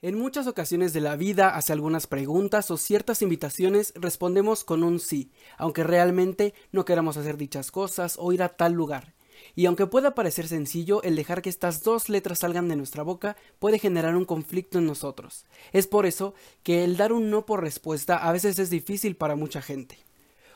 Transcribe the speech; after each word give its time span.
En 0.00 0.16
muchas 0.16 0.46
ocasiones 0.46 0.92
de 0.92 1.00
la 1.00 1.16
vida, 1.16 1.56
hacia 1.56 1.72
algunas 1.72 2.06
preguntas 2.06 2.70
o 2.70 2.76
ciertas 2.76 3.20
invitaciones, 3.20 3.92
respondemos 3.96 4.62
con 4.62 4.84
un 4.84 5.00
sí, 5.00 5.32
aunque 5.56 5.82
realmente 5.82 6.54
no 6.70 6.84
queramos 6.84 7.16
hacer 7.16 7.36
dichas 7.36 7.72
cosas 7.72 8.14
o 8.16 8.32
ir 8.32 8.44
a 8.44 8.50
tal 8.50 8.74
lugar. 8.74 9.16
Y 9.56 9.66
aunque 9.66 9.88
pueda 9.88 10.14
parecer 10.14 10.46
sencillo, 10.46 11.02
el 11.02 11.16
dejar 11.16 11.42
que 11.42 11.50
estas 11.50 11.82
dos 11.82 12.08
letras 12.08 12.38
salgan 12.38 12.68
de 12.68 12.76
nuestra 12.76 13.02
boca 13.02 13.36
puede 13.58 13.80
generar 13.80 14.14
un 14.14 14.24
conflicto 14.24 14.78
en 14.78 14.86
nosotros. 14.86 15.46
Es 15.72 15.88
por 15.88 16.06
eso 16.06 16.32
que 16.62 16.84
el 16.84 16.96
dar 16.96 17.12
un 17.12 17.28
no 17.28 17.44
por 17.44 17.60
respuesta 17.60 18.18
a 18.18 18.30
veces 18.30 18.60
es 18.60 18.70
difícil 18.70 19.16
para 19.16 19.34
mucha 19.34 19.62
gente. 19.62 19.98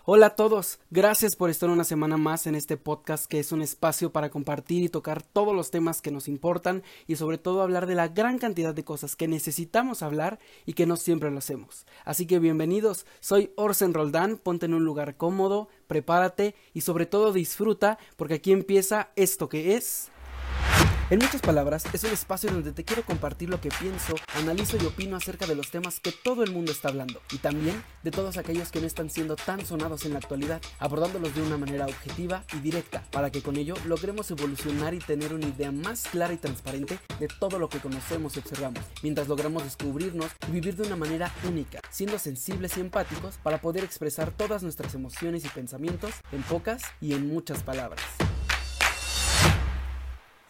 Hola 0.05 0.27
a 0.27 0.35
todos, 0.35 0.81
gracias 0.91 1.37
por 1.37 1.49
estar 1.49 1.71
una 1.71 1.85
semana 1.85 2.17
más 2.17 2.49
en 2.49 2.57
este 2.57 2.77
podcast 2.77 3.27
que 3.27 3.39
es 3.39 3.53
un 3.53 3.63
espacio 3.63 4.11
para 4.11 4.31
compartir 4.31 4.83
y 4.83 4.89
tocar 4.89 5.23
todos 5.23 5.55
los 5.55 5.71
temas 5.71 6.03
que 6.03 6.11
nos 6.11 6.27
importan 6.27 6.83
y 7.07 7.15
sobre 7.15 7.39
todo 7.39 7.63
hablar 7.63 7.87
de 7.87 7.95
la 7.95 8.09
gran 8.09 8.41
cantidad 8.41 8.75
de 8.75 8.83
cosas 8.83 9.15
que 9.15 9.29
necesitamos 9.29 10.03
hablar 10.03 10.41
y 10.67 10.73
que 10.73 10.87
no 10.87 10.97
siempre 10.97 11.31
lo 11.31 11.39
hacemos. 11.39 11.87
Así 12.05 12.27
que 12.27 12.41
bienvenidos, 12.41 13.07
soy 13.21 13.53
Orsen 13.55 13.95
Roldán, 13.95 14.39
ponte 14.39 14.67
en 14.67 14.75
un 14.75 14.85
lugar 14.85 15.17
cómodo, 15.17 15.69
prepárate 15.87 16.57
y 16.75 16.81
sobre 16.81 17.07
todo 17.07 17.33
disfruta 17.33 17.97
porque 18.17 18.35
aquí 18.35 18.51
empieza 18.51 19.11
esto 19.15 19.49
que 19.49 19.77
es... 19.77 20.11
En 21.13 21.19
muchas 21.19 21.43
palabras, 21.43 21.85
es 21.93 22.05
un 22.05 22.11
espacio 22.11 22.51
donde 22.51 22.73
te 22.73 22.85
quiero 22.85 23.03
compartir 23.03 23.51
lo 23.51 23.61
que 23.61 23.69
pienso, 23.69 24.15
analizo 24.35 24.79
y 24.79 24.87
opino 24.87 25.15
acerca 25.15 25.45
de 25.45 25.55
los 25.55 25.71
temas 25.71 26.01
que 26.01 26.11
todo 26.11 26.43
el 26.43 26.53
mundo 26.53 26.73
está 26.73 26.89
hablando 26.89 27.21
y 27.31 27.37
también 27.37 27.85
de 28.03 28.11
todos 28.11 28.39
aquellos 28.39 28.71
que 28.71 28.81
no 28.81 28.87
están 28.87 29.11
siendo 29.11 29.37
tan 29.37 29.63
sonados 29.67 30.07
en 30.07 30.15
la 30.15 30.21
actualidad, 30.21 30.63
abordándolos 30.79 31.35
de 31.35 31.43
una 31.43 31.59
manera 31.59 31.85
objetiva 31.85 32.45
y 32.55 32.61
directa 32.61 33.03
para 33.11 33.29
que 33.29 33.43
con 33.43 33.57
ello 33.57 33.75
logremos 33.85 34.31
evolucionar 34.31 34.95
y 34.95 35.01
tener 35.01 35.35
una 35.35 35.49
idea 35.49 35.71
más 35.71 36.05
clara 36.05 36.33
y 36.33 36.39
transparente 36.39 36.99
de 37.21 37.29
todo 37.29 37.59
lo 37.59 37.69
que 37.69 37.81
conocemos 37.81 38.35
y 38.37 38.39
observamos, 38.39 38.81
mientras 39.03 39.29
logramos 39.29 39.65
descubrirnos 39.65 40.31
y 40.49 40.53
vivir 40.53 40.77
de 40.77 40.87
una 40.87 40.97
manera 40.97 41.31
única, 41.47 41.83
siendo 41.91 42.19
sensibles 42.19 42.79
y 42.79 42.81
empáticos 42.81 43.37
para 43.43 43.61
poder 43.61 43.85
expresar 43.85 44.31
todas 44.31 44.63
nuestras 44.63 44.95
emociones 44.95 45.45
y 45.45 45.49
pensamientos 45.51 46.15
en 46.33 46.43
pocas 46.43 46.81
y 47.03 47.13
en 47.13 47.29
muchas 47.29 47.63
palabras. 47.63 48.01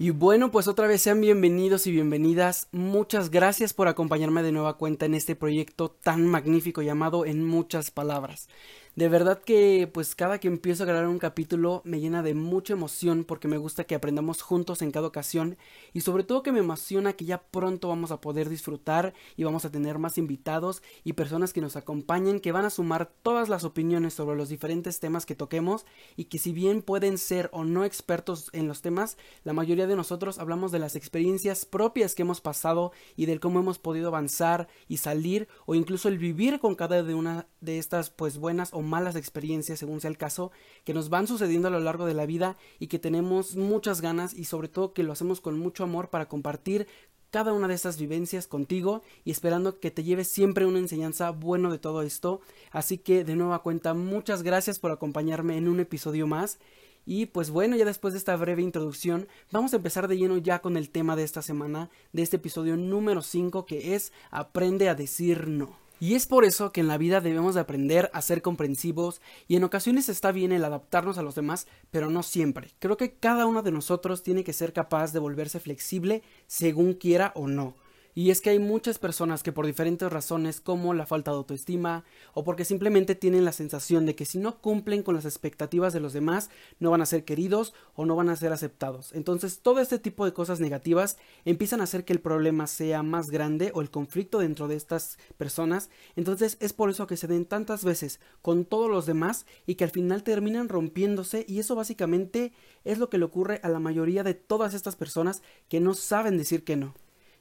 Y 0.02 0.10
bueno, 0.10 0.50
pues 0.50 0.66
otra 0.66 0.88
vez 0.88 1.00
sean 1.00 1.20
bienvenidos 1.20 1.86
y 1.86 1.92
bienvenidas. 1.92 2.66
Muchas 2.72 3.30
gracias 3.30 3.72
por 3.72 3.86
acompañarme 3.86 4.42
de 4.42 4.50
nueva 4.50 4.76
cuenta 4.76 5.06
en 5.06 5.14
este 5.14 5.36
proyecto 5.36 5.92
tan 5.92 6.26
magnífico 6.26 6.82
llamado 6.82 7.24
En 7.24 7.44
muchas 7.44 7.92
palabras. 7.92 8.48
De 8.94 9.08
verdad 9.08 9.40
que 9.40 9.88
pues 9.90 10.14
cada 10.14 10.38
que 10.38 10.48
empiezo 10.48 10.82
a 10.82 10.86
grabar 10.86 11.08
un 11.08 11.18
capítulo 11.18 11.80
me 11.86 11.98
llena 11.98 12.22
de 12.22 12.34
mucha 12.34 12.74
emoción 12.74 13.24
porque 13.24 13.48
me 13.48 13.56
gusta 13.56 13.84
que 13.84 13.94
aprendamos 13.94 14.42
juntos 14.42 14.82
en 14.82 14.90
cada 14.90 15.06
ocasión 15.06 15.56
y 15.94 16.02
sobre 16.02 16.24
todo 16.24 16.42
que 16.42 16.52
me 16.52 16.58
emociona 16.58 17.14
que 17.14 17.24
ya 17.24 17.42
pronto 17.42 17.88
vamos 17.88 18.10
a 18.10 18.20
poder 18.20 18.50
disfrutar 18.50 19.14
y 19.34 19.44
vamos 19.44 19.64
a 19.64 19.70
tener 19.70 19.98
más 19.98 20.18
invitados 20.18 20.82
y 21.04 21.14
personas 21.14 21.54
que 21.54 21.62
nos 21.62 21.76
acompañen 21.76 22.38
que 22.38 22.52
van 22.52 22.66
a 22.66 22.70
sumar 22.70 23.10
todas 23.22 23.48
las 23.48 23.64
opiniones 23.64 24.12
sobre 24.12 24.36
los 24.36 24.50
diferentes 24.50 25.00
temas 25.00 25.24
que 25.24 25.36
toquemos 25.36 25.86
y 26.14 26.24
que 26.26 26.38
si 26.38 26.52
bien 26.52 26.82
pueden 26.82 27.16
ser 27.16 27.48
o 27.54 27.64
no 27.64 27.86
expertos 27.86 28.50
en 28.52 28.68
los 28.68 28.82
temas, 28.82 29.16
la 29.42 29.54
mayoría 29.54 29.86
de 29.86 29.96
nosotros 29.96 30.38
hablamos 30.38 30.70
de 30.70 30.80
las 30.80 30.96
experiencias 30.96 31.64
propias 31.64 32.14
que 32.14 32.22
hemos 32.22 32.42
pasado 32.42 32.92
y 33.16 33.24
del 33.24 33.40
cómo 33.40 33.58
hemos 33.58 33.78
podido 33.78 34.08
avanzar 34.08 34.68
y 34.86 34.98
salir 34.98 35.48
o 35.64 35.74
incluso 35.74 36.08
el 36.08 36.18
vivir 36.18 36.60
con 36.60 36.74
cada 36.74 37.02
de 37.02 37.14
una 37.14 37.46
de 37.62 37.78
estas 37.78 38.10
pues 38.10 38.36
buenas 38.36 38.74
o 38.74 38.81
malas 38.82 39.16
experiencias, 39.16 39.78
según 39.78 40.00
sea 40.00 40.10
el 40.10 40.18
caso, 40.18 40.52
que 40.84 40.94
nos 40.94 41.08
van 41.08 41.26
sucediendo 41.26 41.68
a 41.68 41.70
lo 41.70 41.80
largo 41.80 42.06
de 42.06 42.14
la 42.14 42.26
vida 42.26 42.56
y 42.78 42.88
que 42.88 42.98
tenemos 42.98 43.56
muchas 43.56 44.00
ganas 44.00 44.34
y 44.34 44.44
sobre 44.44 44.68
todo 44.68 44.92
que 44.92 45.02
lo 45.02 45.12
hacemos 45.12 45.40
con 45.40 45.58
mucho 45.58 45.84
amor 45.84 46.08
para 46.10 46.28
compartir 46.28 46.86
cada 47.32 47.54
una 47.54 47.66
de 47.66 47.74
estas 47.74 47.98
vivencias 47.98 48.46
contigo 48.46 49.02
y 49.24 49.30
esperando 49.30 49.80
que 49.80 49.90
te 49.90 50.04
lleves 50.04 50.28
siempre 50.28 50.66
una 50.66 50.78
enseñanza 50.78 51.30
bueno 51.30 51.72
de 51.72 51.78
todo 51.78 52.02
esto. 52.02 52.42
Así 52.70 52.98
que 52.98 53.24
de 53.24 53.36
nueva 53.36 53.62
cuenta, 53.62 53.94
muchas 53.94 54.42
gracias 54.42 54.78
por 54.78 54.90
acompañarme 54.90 55.56
en 55.56 55.66
un 55.66 55.80
episodio 55.80 56.26
más. 56.26 56.58
Y 57.06 57.26
pues 57.26 57.50
bueno, 57.50 57.74
ya 57.74 57.86
después 57.86 58.12
de 58.12 58.18
esta 58.18 58.36
breve 58.36 58.62
introducción, 58.62 59.28
vamos 59.50 59.72
a 59.72 59.76
empezar 59.76 60.08
de 60.08 60.18
lleno 60.18 60.36
ya 60.36 60.60
con 60.60 60.76
el 60.76 60.90
tema 60.90 61.16
de 61.16 61.24
esta 61.24 61.40
semana, 61.40 61.88
de 62.12 62.22
este 62.22 62.36
episodio 62.36 62.76
número 62.76 63.22
5 63.22 63.64
que 63.64 63.94
es 63.94 64.12
Aprende 64.30 64.90
a 64.90 64.94
decir 64.94 65.48
no. 65.48 65.81
Y 66.02 66.16
es 66.16 66.26
por 66.26 66.44
eso 66.44 66.72
que 66.72 66.80
en 66.80 66.88
la 66.88 66.98
vida 66.98 67.20
debemos 67.20 67.54
de 67.54 67.60
aprender 67.60 68.10
a 68.12 68.22
ser 68.22 68.42
comprensivos 68.42 69.20
y 69.46 69.54
en 69.54 69.62
ocasiones 69.62 70.08
está 70.08 70.32
bien 70.32 70.50
el 70.50 70.64
adaptarnos 70.64 71.16
a 71.16 71.22
los 71.22 71.36
demás, 71.36 71.68
pero 71.92 72.10
no 72.10 72.24
siempre. 72.24 72.72
Creo 72.80 72.96
que 72.96 73.12
cada 73.14 73.46
uno 73.46 73.62
de 73.62 73.70
nosotros 73.70 74.24
tiene 74.24 74.42
que 74.42 74.52
ser 74.52 74.72
capaz 74.72 75.12
de 75.12 75.20
volverse 75.20 75.60
flexible 75.60 76.24
según 76.48 76.94
quiera 76.94 77.30
o 77.36 77.46
no. 77.46 77.76
Y 78.14 78.30
es 78.30 78.42
que 78.42 78.50
hay 78.50 78.58
muchas 78.58 78.98
personas 78.98 79.42
que 79.42 79.52
por 79.52 79.64
diferentes 79.64 80.12
razones 80.12 80.60
como 80.60 80.92
la 80.92 81.06
falta 81.06 81.30
de 81.30 81.38
autoestima 81.38 82.04
o 82.34 82.44
porque 82.44 82.66
simplemente 82.66 83.14
tienen 83.14 83.46
la 83.46 83.52
sensación 83.52 84.04
de 84.04 84.14
que 84.14 84.26
si 84.26 84.36
no 84.36 84.58
cumplen 84.60 85.02
con 85.02 85.14
las 85.14 85.24
expectativas 85.24 85.94
de 85.94 86.00
los 86.00 86.12
demás 86.12 86.50
no 86.78 86.90
van 86.90 87.00
a 87.00 87.06
ser 87.06 87.24
queridos 87.24 87.72
o 87.94 88.04
no 88.04 88.14
van 88.14 88.28
a 88.28 88.36
ser 88.36 88.52
aceptados. 88.52 89.14
Entonces 89.14 89.60
todo 89.60 89.80
este 89.80 89.98
tipo 89.98 90.26
de 90.26 90.34
cosas 90.34 90.60
negativas 90.60 91.16
empiezan 91.46 91.80
a 91.80 91.84
hacer 91.84 92.04
que 92.04 92.12
el 92.12 92.20
problema 92.20 92.66
sea 92.66 93.02
más 93.02 93.30
grande 93.30 93.72
o 93.74 93.80
el 93.80 93.90
conflicto 93.90 94.40
dentro 94.40 94.68
de 94.68 94.76
estas 94.76 95.16
personas. 95.38 95.88
Entonces 96.14 96.58
es 96.60 96.74
por 96.74 96.90
eso 96.90 97.06
que 97.06 97.16
se 97.16 97.28
den 97.28 97.46
tantas 97.46 97.82
veces 97.82 98.20
con 98.42 98.66
todos 98.66 98.90
los 98.90 99.06
demás 99.06 99.46
y 99.64 99.76
que 99.76 99.84
al 99.84 99.90
final 99.90 100.22
terminan 100.22 100.68
rompiéndose 100.68 101.46
y 101.48 101.60
eso 101.60 101.76
básicamente 101.76 102.52
es 102.84 102.98
lo 102.98 103.08
que 103.08 103.16
le 103.16 103.24
ocurre 103.24 103.60
a 103.62 103.70
la 103.70 103.78
mayoría 103.78 104.22
de 104.22 104.34
todas 104.34 104.74
estas 104.74 104.96
personas 104.96 105.42
que 105.70 105.80
no 105.80 105.94
saben 105.94 106.36
decir 106.36 106.62
que 106.62 106.76
no. 106.76 106.94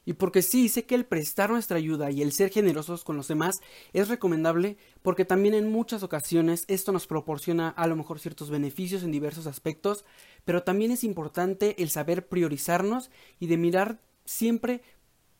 Y 0.04 0.14
porque 0.14 0.42
sí, 0.42 0.68
sé 0.68 0.84
que 0.84 0.94
el 0.94 1.04
prestar 1.04 1.50
nuestra 1.50 1.76
ayuda 1.76 2.10
y 2.10 2.22
el 2.22 2.32
ser 2.32 2.50
generosos 2.50 3.04
con 3.04 3.16
los 3.16 3.28
demás 3.28 3.60
es 3.92 4.08
recomendable 4.08 4.76
porque 5.02 5.24
también 5.24 5.54
en 5.54 5.70
muchas 5.70 6.02
ocasiones 6.02 6.64
esto 6.66 6.90
nos 6.90 7.06
proporciona 7.06 7.68
a 7.68 7.86
lo 7.86 7.94
mejor 7.94 8.18
ciertos 8.18 8.50
beneficios 8.50 9.04
en 9.04 9.12
diversos 9.12 9.46
aspectos, 9.46 10.04
pero 10.44 10.64
también 10.64 10.90
es 10.90 11.04
importante 11.04 11.80
el 11.82 11.90
saber 11.90 12.26
priorizarnos 12.26 13.10
y 13.38 13.46
de 13.46 13.56
mirar 13.56 14.00
siempre 14.24 14.82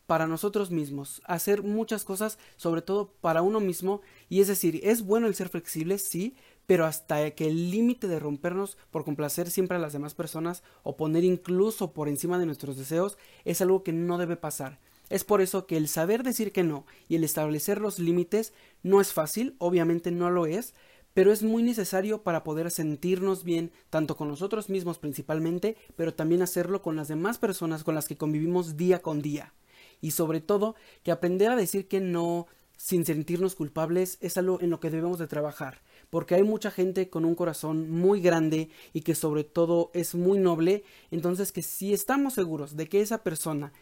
para 0.05 0.27
nosotros 0.27 0.69
mismos, 0.69 1.21
hacer 1.25 1.63
muchas 1.63 2.03
cosas 2.03 2.37
sobre 2.57 2.81
todo 2.81 3.13
para 3.21 3.41
uno 3.41 3.59
mismo. 3.59 4.01
Y 4.29 4.41
es 4.41 4.47
decir, 4.47 4.79
es 4.83 5.01
bueno 5.01 5.27
el 5.27 5.35
ser 5.35 5.49
flexible, 5.49 5.97
sí, 5.97 6.35
pero 6.65 6.85
hasta 6.85 7.31
que 7.31 7.47
el 7.47 7.71
límite 7.71 8.07
de 8.07 8.19
rompernos 8.19 8.77
por 8.91 9.03
complacer 9.03 9.49
siempre 9.49 9.77
a 9.77 9.79
las 9.79 9.93
demás 9.93 10.13
personas 10.13 10.63
o 10.83 10.95
poner 10.95 11.23
incluso 11.23 11.91
por 11.91 12.07
encima 12.07 12.39
de 12.39 12.45
nuestros 12.45 12.77
deseos 12.77 13.17
es 13.45 13.61
algo 13.61 13.83
que 13.83 13.93
no 13.93 14.17
debe 14.17 14.37
pasar. 14.37 14.79
Es 15.09 15.23
por 15.23 15.41
eso 15.41 15.67
que 15.67 15.77
el 15.77 15.87
saber 15.87 16.23
decir 16.23 16.51
que 16.51 16.63
no 16.63 16.85
y 17.07 17.15
el 17.15 17.23
establecer 17.23 17.81
los 17.81 17.99
límites 17.99 18.53
no 18.81 19.01
es 19.01 19.13
fácil, 19.13 19.55
obviamente 19.59 20.11
no 20.11 20.29
lo 20.29 20.45
es, 20.45 20.73
pero 21.13 21.31
es 21.31 21.43
muy 21.43 21.61
necesario 21.61 22.23
para 22.23 22.43
poder 22.43 22.71
sentirnos 22.71 23.43
bien 23.43 23.71
tanto 23.89 24.17
con 24.17 24.27
nosotros 24.27 24.69
mismos 24.69 24.97
principalmente, 24.97 25.77
pero 25.95 26.13
también 26.13 26.41
hacerlo 26.41 26.81
con 26.81 26.95
las 26.95 27.09
demás 27.09 27.37
personas 27.37 27.83
con 27.83 27.93
las 27.93 28.07
que 28.07 28.17
convivimos 28.17 28.77
día 28.77 29.01
con 29.01 29.21
día. 29.21 29.53
Y 30.01 30.11
sobre 30.11 30.41
todo, 30.41 30.75
que 31.03 31.11
aprender 31.11 31.51
a 31.51 31.55
decir 31.55 31.87
que 31.87 31.99
no 31.99 32.47
sin 32.77 33.05
sentirnos 33.05 33.55
culpables 33.55 34.17
es 34.21 34.37
algo 34.37 34.59
en 34.59 34.71
lo 34.71 34.79
que 34.79 34.89
debemos 34.89 35.19
de 35.19 35.27
trabajar 35.27 35.81
porque 36.09 36.35
hay 36.35 36.43
mucha 36.43 36.71
gente 36.71 37.09
con 37.09 37.25
un 37.25 37.35
corazón 37.35 37.89
muy 37.89 38.21
grande 38.21 38.69
y 38.93 39.01
que 39.01 39.15
sobre 39.15 39.43
todo 39.43 39.91
es 39.93 40.15
muy 40.15 40.39
noble, 40.39 40.83
entonces 41.11 41.51
que 41.51 41.61
si 41.61 41.93
estamos 41.93 42.33
seguros 42.33 42.75
de 42.75 42.87
que 42.87 43.01
esa 43.01 43.23
persona, 43.23 43.73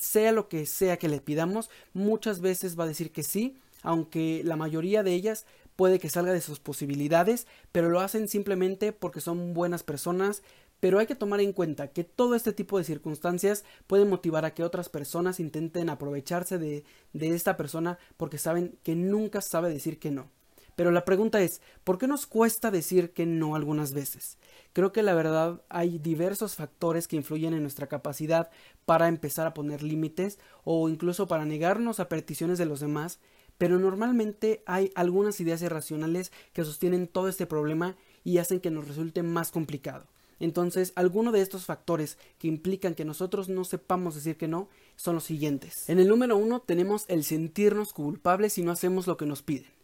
sea 0.00 0.32
lo 0.32 0.48
que 0.48 0.66
sea 0.66 0.96
que 0.96 1.08
le 1.08 1.20
pidamos, 1.20 1.70
muchas 1.92 2.40
veces 2.40 2.78
va 2.78 2.84
a 2.84 2.88
decir 2.88 3.12
que 3.12 3.22
sí, 3.22 3.56
aunque 3.82 4.42
la 4.44 4.56
mayoría 4.56 5.02
de 5.02 5.14
ellas 5.14 5.46
puede 5.76 6.00
que 6.00 6.10
salga 6.10 6.32
de 6.32 6.40
sus 6.40 6.58
posibilidades, 6.58 7.46
pero 7.70 7.88
lo 7.88 8.00
hacen 8.00 8.26
simplemente 8.26 8.92
porque 8.92 9.20
son 9.20 9.54
buenas 9.54 9.84
personas, 9.84 10.42
pero 10.80 10.98
hay 10.98 11.06
que 11.06 11.14
tomar 11.14 11.40
en 11.40 11.52
cuenta 11.52 11.88
que 11.88 12.04
todo 12.04 12.34
este 12.34 12.52
tipo 12.52 12.78
de 12.78 12.84
circunstancias 12.84 13.64
pueden 13.86 14.08
motivar 14.08 14.44
a 14.44 14.54
que 14.54 14.64
otras 14.64 14.88
personas 14.88 15.40
intenten 15.40 15.88
aprovecharse 15.88 16.58
de, 16.58 16.84
de 17.12 17.28
esta 17.28 17.56
persona 17.56 17.98
porque 18.16 18.38
saben 18.38 18.76
que 18.82 18.94
nunca 18.94 19.40
sabe 19.40 19.70
decir 19.70 19.98
que 19.98 20.10
no. 20.10 20.30
Pero 20.78 20.92
la 20.92 21.04
pregunta 21.04 21.42
es, 21.42 21.60
¿por 21.82 21.98
qué 21.98 22.06
nos 22.06 22.28
cuesta 22.28 22.70
decir 22.70 23.10
que 23.10 23.26
no 23.26 23.56
algunas 23.56 23.92
veces? 23.92 24.38
Creo 24.72 24.92
que 24.92 25.02
la 25.02 25.12
verdad 25.12 25.60
hay 25.68 25.98
diversos 25.98 26.54
factores 26.54 27.08
que 27.08 27.16
influyen 27.16 27.52
en 27.52 27.62
nuestra 27.62 27.88
capacidad 27.88 28.48
para 28.84 29.08
empezar 29.08 29.44
a 29.48 29.54
poner 29.54 29.82
límites 29.82 30.38
o 30.62 30.88
incluso 30.88 31.26
para 31.26 31.44
negarnos 31.44 31.98
a 31.98 32.08
peticiones 32.08 32.58
de 32.58 32.66
los 32.66 32.78
demás, 32.78 33.18
pero 33.58 33.80
normalmente 33.80 34.62
hay 34.66 34.92
algunas 34.94 35.40
ideas 35.40 35.62
irracionales 35.62 36.30
que 36.52 36.64
sostienen 36.64 37.08
todo 37.08 37.26
este 37.26 37.46
problema 37.46 37.96
y 38.22 38.38
hacen 38.38 38.60
que 38.60 38.70
nos 38.70 38.86
resulte 38.86 39.24
más 39.24 39.50
complicado. 39.50 40.06
Entonces, 40.38 40.92
algunos 40.94 41.32
de 41.32 41.40
estos 41.40 41.64
factores 41.64 42.18
que 42.38 42.46
implican 42.46 42.94
que 42.94 43.04
nosotros 43.04 43.48
no 43.48 43.64
sepamos 43.64 44.14
decir 44.14 44.36
que 44.36 44.46
no 44.46 44.68
son 44.94 45.16
los 45.16 45.24
siguientes. 45.24 45.88
En 45.88 45.98
el 45.98 46.06
número 46.06 46.36
uno 46.36 46.60
tenemos 46.60 47.04
el 47.08 47.24
sentirnos 47.24 47.92
culpables 47.92 48.52
si 48.52 48.62
no 48.62 48.70
hacemos 48.70 49.08
lo 49.08 49.16
que 49.16 49.26
nos 49.26 49.42
piden. 49.42 49.76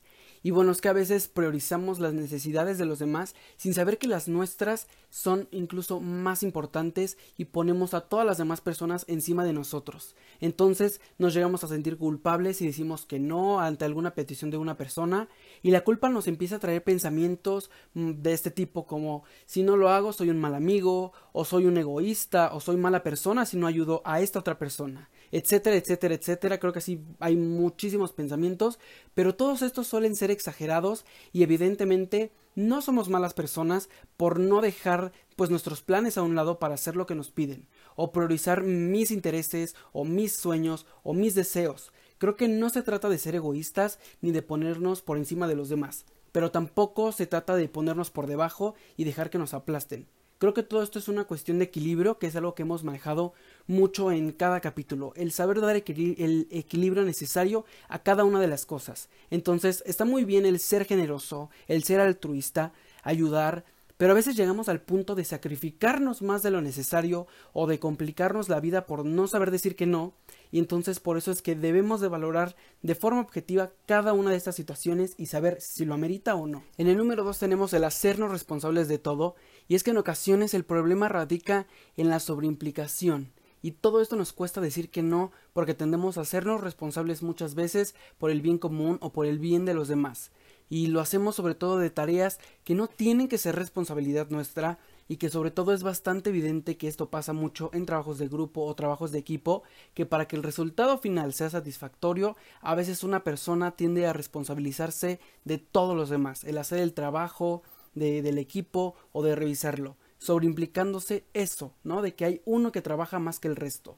Y 0.45 0.51
bueno, 0.51 0.73
es 0.73 0.83
que 0.83 0.91
a 0.91 0.93
veces 0.93 1.27
priorizamos 1.27 2.01
las 2.01 2.13
necesidades 2.13 2.77
de 2.77 2.85
los 2.85 2.99
demás 2.99 3.35
sin 3.57 3.73
saber 3.73 3.97
que 3.97 4.07
las 4.07 4.29
nuestras 4.29 4.89
son 5.09 5.49
incluso 5.53 6.01
más 6.01 6.43
importantes 6.43 7.17
y 7.39 7.47
ponemos 7.47 7.95
a 7.95 8.03
todas 8.03 8.27
las 8.27 8.37
demás 8.37 8.61
personas 8.61 9.07
encima 9.09 9.43
de 9.43 9.55
nosotros. 9.55 10.15
Entonces 10.41 11.01
nos 11.17 11.33
llegamos 11.33 11.65
a 11.65 11.69
sentir 11.69 11.97
culpables 11.97 12.61
y 12.61 12.67
decimos 12.67 13.07
que 13.07 13.19
no 13.19 13.59
ante 13.59 13.87
alguna 13.87 14.15
petición 14.15 14.51
de 14.51 14.59
una 14.59 14.77
persona 14.77 15.31
y 15.63 15.71
la 15.71 15.83
culpa 15.83 16.11
nos 16.11 16.29
empieza 16.29 16.57
a 16.57 16.61
traer 16.61 16.85
pensamientos 16.85 17.71
mm, 17.95 18.11
de 18.21 18.35
este 18.35 18.51
tipo 18.51 18.87
como 18.87 19.25
si 19.47 19.63
no 19.63 19.79
lo 19.79 19.89
hago 19.89 20.13
soy 20.13 20.29
un 20.29 20.41
mal 20.41 20.55
amigo 20.55 21.13
o 21.33 21.47
soy 21.47 21.65
un 21.65 21.79
egoísta 21.79 22.53
o 22.53 22.61
soy 22.61 22.77
mala 22.77 23.03
persona 23.03 23.47
si 23.47 23.57
no 23.57 23.67
ayudo 23.67 24.03
a 24.05 24.21
esta 24.21 24.41
otra 24.41 24.59
persona 24.59 25.09
etcétera, 25.33 25.77
etcétera, 25.77 26.15
etcétera. 26.15 26.59
Creo 26.59 26.73
que 26.73 26.79
así 26.79 27.01
hay 27.21 27.37
muchísimos 27.37 28.13
pensamientos, 28.13 28.79
pero 29.15 29.35
todos 29.35 29.63
estos 29.63 29.87
suelen 29.87 30.17
ser 30.17 30.31
exagerados 30.31 31.05
y 31.33 31.43
evidentemente 31.43 32.33
no 32.57 32.83
somos 32.83 33.09
malas 33.09 33.35
personas 33.35 33.89
por 34.17 34.39
no 34.39 34.61
dejar 34.61 35.13
pues 35.37 35.51
nuestros 35.51 35.83
planes 35.83 36.17
a 36.17 36.23
un 36.23 36.35
lado 36.37 36.59
para 36.59 36.75
hacer 36.75 36.95
lo 36.95 37.07
que 37.07 37.17
nos 37.17 37.31
piden 37.31 37.67
o 37.97 38.13
priorizar 38.13 38.63
mis 38.63 39.11
intereses 39.11 39.75
o 39.93 40.05
mis 40.05 40.37
sueños 40.37 40.87
o 41.03 41.15
mis 41.15 41.35
deseos. 41.35 41.93
Creo 42.19 42.37
que 42.37 42.49
no 42.49 42.71
se 42.71 42.83
trata 42.83 43.09
de 43.09 43.19
ser 43.19 43.35
egoístas 43.35 43.99
ni 44.21 44.31
de 44.31 44.43
ponernos 44.43 45.03
por 45.03 45.17
encima 45.17 45.49
de 45.49 45.57
los 45.57 45.69
demás, 45.69 46.07
pero 46.33 46.51
tampoco 46.51 47.13
se 47.13 47.27
trata 47.27 47.57
de 47.57 47.69
ponernos 47.69 48.11
por 48.11 48.27
debajo 48.27 48.75
y 48.97 49.05
dejar 49.05 49.31
que 49.31 49.39
nos 49.39 49.55
aplasten. 49.55 50.07
Creo 50.45 50.53
que 50.53 50.63
todo 50.63 50.83
esto 50.83 50.99
es 50.99 51.09
una 51.09 51.25
cuestión 51.25 51.59
de 51.59 51.65
equilibrio, 51.65 52.19
que 52.19 52.27
es 52.27 52.37
algo 52.37 52.55
que 52.55 52.65
hemos 52.65 52.85
manejado 52.85 53.33
mucho 53.67 54.13
en 54.13 54.31
cada 54.31 54.61
capítulo, 54.61 55.15
el 55.17 55.33
saber 55.33 55.59
dar 55.63 55.75
el 55.75 56.47
equilibrio 56.51 57.03
necesario 57.03 57.65
a 57.89 58.03
cada 58.03 58.25
una 58.25 58.39
de 58.41 58.47
las 58.47 58.67
cosas. 58.67 59.09
Entonces, 59.31 59.83
está 59.87 60.05
muy 60.05 60.27
bien 60.27 60.45
el 60.45 60.59
ser 60.59 60.85
generoso, 60.85 61.49
el 61.67 61.83
ser 61.83 61.99
altruista, 61.99 62.75
ayudar, 63.03 63.65
pero 63.97 64.13
a 64.13 64.15
veces 64.15 64.37
llegamos 64.37 64.69
al 64.69 64.81
punto 64.81 65.15
de 65.15 65.25
sacrificarnos 65.25 66.23
más 66.23 66.43
de 66.43 66.51
lo 66.51 66.61
necesario 66.61 67.27
o 67.53 67.67
de 67.67 67.79
complicarnos 67.79 68.49
la 68.49 68.61
vida 68.61 68.87
por 68.87 69.05
no 69.05 69.27
saber 69.27 69.51
decir 69.51 69.77
que 69.77 69.87
no, 69.87 70.15
y 70.51 70.59
entonces 70.59 71.01
por 71.01 71.17
eso 71.17 71.31
es 71.31 71.43
que 71.43 71.55
debemos 71.55 72.01
de 72.01 72.09
valorar 72.09 72.57
de 72.83 72.95
forma 72.95 73.21
objetiva 73.21 73.73
cada 73.87 74.13
una 74.13 74.31
de 74.31 74.37
estas 74.37 74.57
situaciones 74.57 75.15
y 75.17 75.27
saber 75.27 75.61
si 75.61 75.85
lo 75.85 75.95
amerita 75.95 76.35
o 76.35 76.47
no. 76.47 76.65
En 76.77 76.89
el 76.89 76.97
número 76.97 77.25
2 77.25 77.39
tenemos 77.39 77.73
el 77.73 77.85
hacernos 77.85 78.31
responsables 78.31 78.89
de 78.89 78.99
todo, 78.99 79.37
y 79.69 79.75
es 79.75 79.83
que 79.83 79.91
en 79.91 79.99
ocasiones 79.99 80.55
el 80.55 80.65
problema 80.65 81.09
radica 81.09 81.67
en 81.97 82.09
la 82.09 82.21
sobreimplicación. 82.21 83.33
Y 83.63 83.71
todo 83.71 84.03
esto 84.03 84.15
nos 84.17 84.35
cuesta 84.35 84.61
decir 84.61 84.91
que 84.91 85.03
no 85.03 85.33
porque 85.55 85.73
tendemos 85.73 86.19
a 86.19 86.21
hacernos 86.21 86.61
responsables 86.61 87.23
muchas 87.23 87.55
veces 87.55 87.95
por 88.19 88.31
el 88.31 88.43
bien 88.43 88.59
común 88.59 88.99
o 89.01 89.11
por 89.11 89.25
el 89.25 89.39
bien 89.39 89.65
de 89.65 89.73
los 89.73 89.89
demás. 89.89 90.33
Y 90.75 90.89
lo 90.89 91.01
hacemos 91.01 91.37
sobre 91.37 91.55
todo 91.55 91.79
de 91.79 91.89
tareas 91.89 92.41
que 92.65 92.75
no 92.75 92.89
tienen 92.89 93.29
que 93.29 93.39
ser 93.39 93.55
responsabilidad 93.55 94.31
nuestra 94.31 94.81
y 95.07 95.19
que 95.19 95.31
sobre 95.31 95.53
todo 95.53 95.73
es 95.73 95.85
bastante 95.85 96.31
evidente 96.31 96.77
que 96.77 96.89
esto 96.89 97.11
pasa 97.11 97.33
mucho 97.33 97.71
en 97.75 97.87
trabajos 97.87 98.19
de 98.19 98.27
grupo 98.27 98.65
o 98.65 98.75
trabajos 98.75 99.13
de 99.13 99.21
equipo, 99.21 99.63
que 99.95 100.05
para 100.05 100.27
que 100.27 100.35
el 100.35 100.43
resultado 100.43 100.99
final 100.99 101.33
sea 101.33 101.49
satisfactorio, 101.49 102.37
a 102.61 102.75
veces 102.75 103.05
una 103.05 103.23
persona 103.23 103.77
tiende 103.77 104.09
a 104.09 104.13
responsabilizarse 104.13 105.21
de 105.45 105.59
todos 105.59 105.97
los 105.97 106.09
demás, 106.09 106.43
el 106.43 106.59
hacer 106.59 106.81
el 106.81 106.93
trabajo, 106.93 107.63
del 107.95 108.39
equipo 108.39 108.97
o 109.13 109.23
de 109.23 109.37
revisarlo, 109.37 109.97
sobreimplicándose 110.19 111.25
eso, 111.35 111.73
¿no? 111.85 112.03
De 112.03 112.17
que 112.17 112.25
hay 112.25 112.43
uno 112.47 112.73
que 112.73 112.83
trabaja 112.83 113.21
más 113.21 113.39
que 113.39 113.47
el 113.47 113.55
resto. 113.55 113.97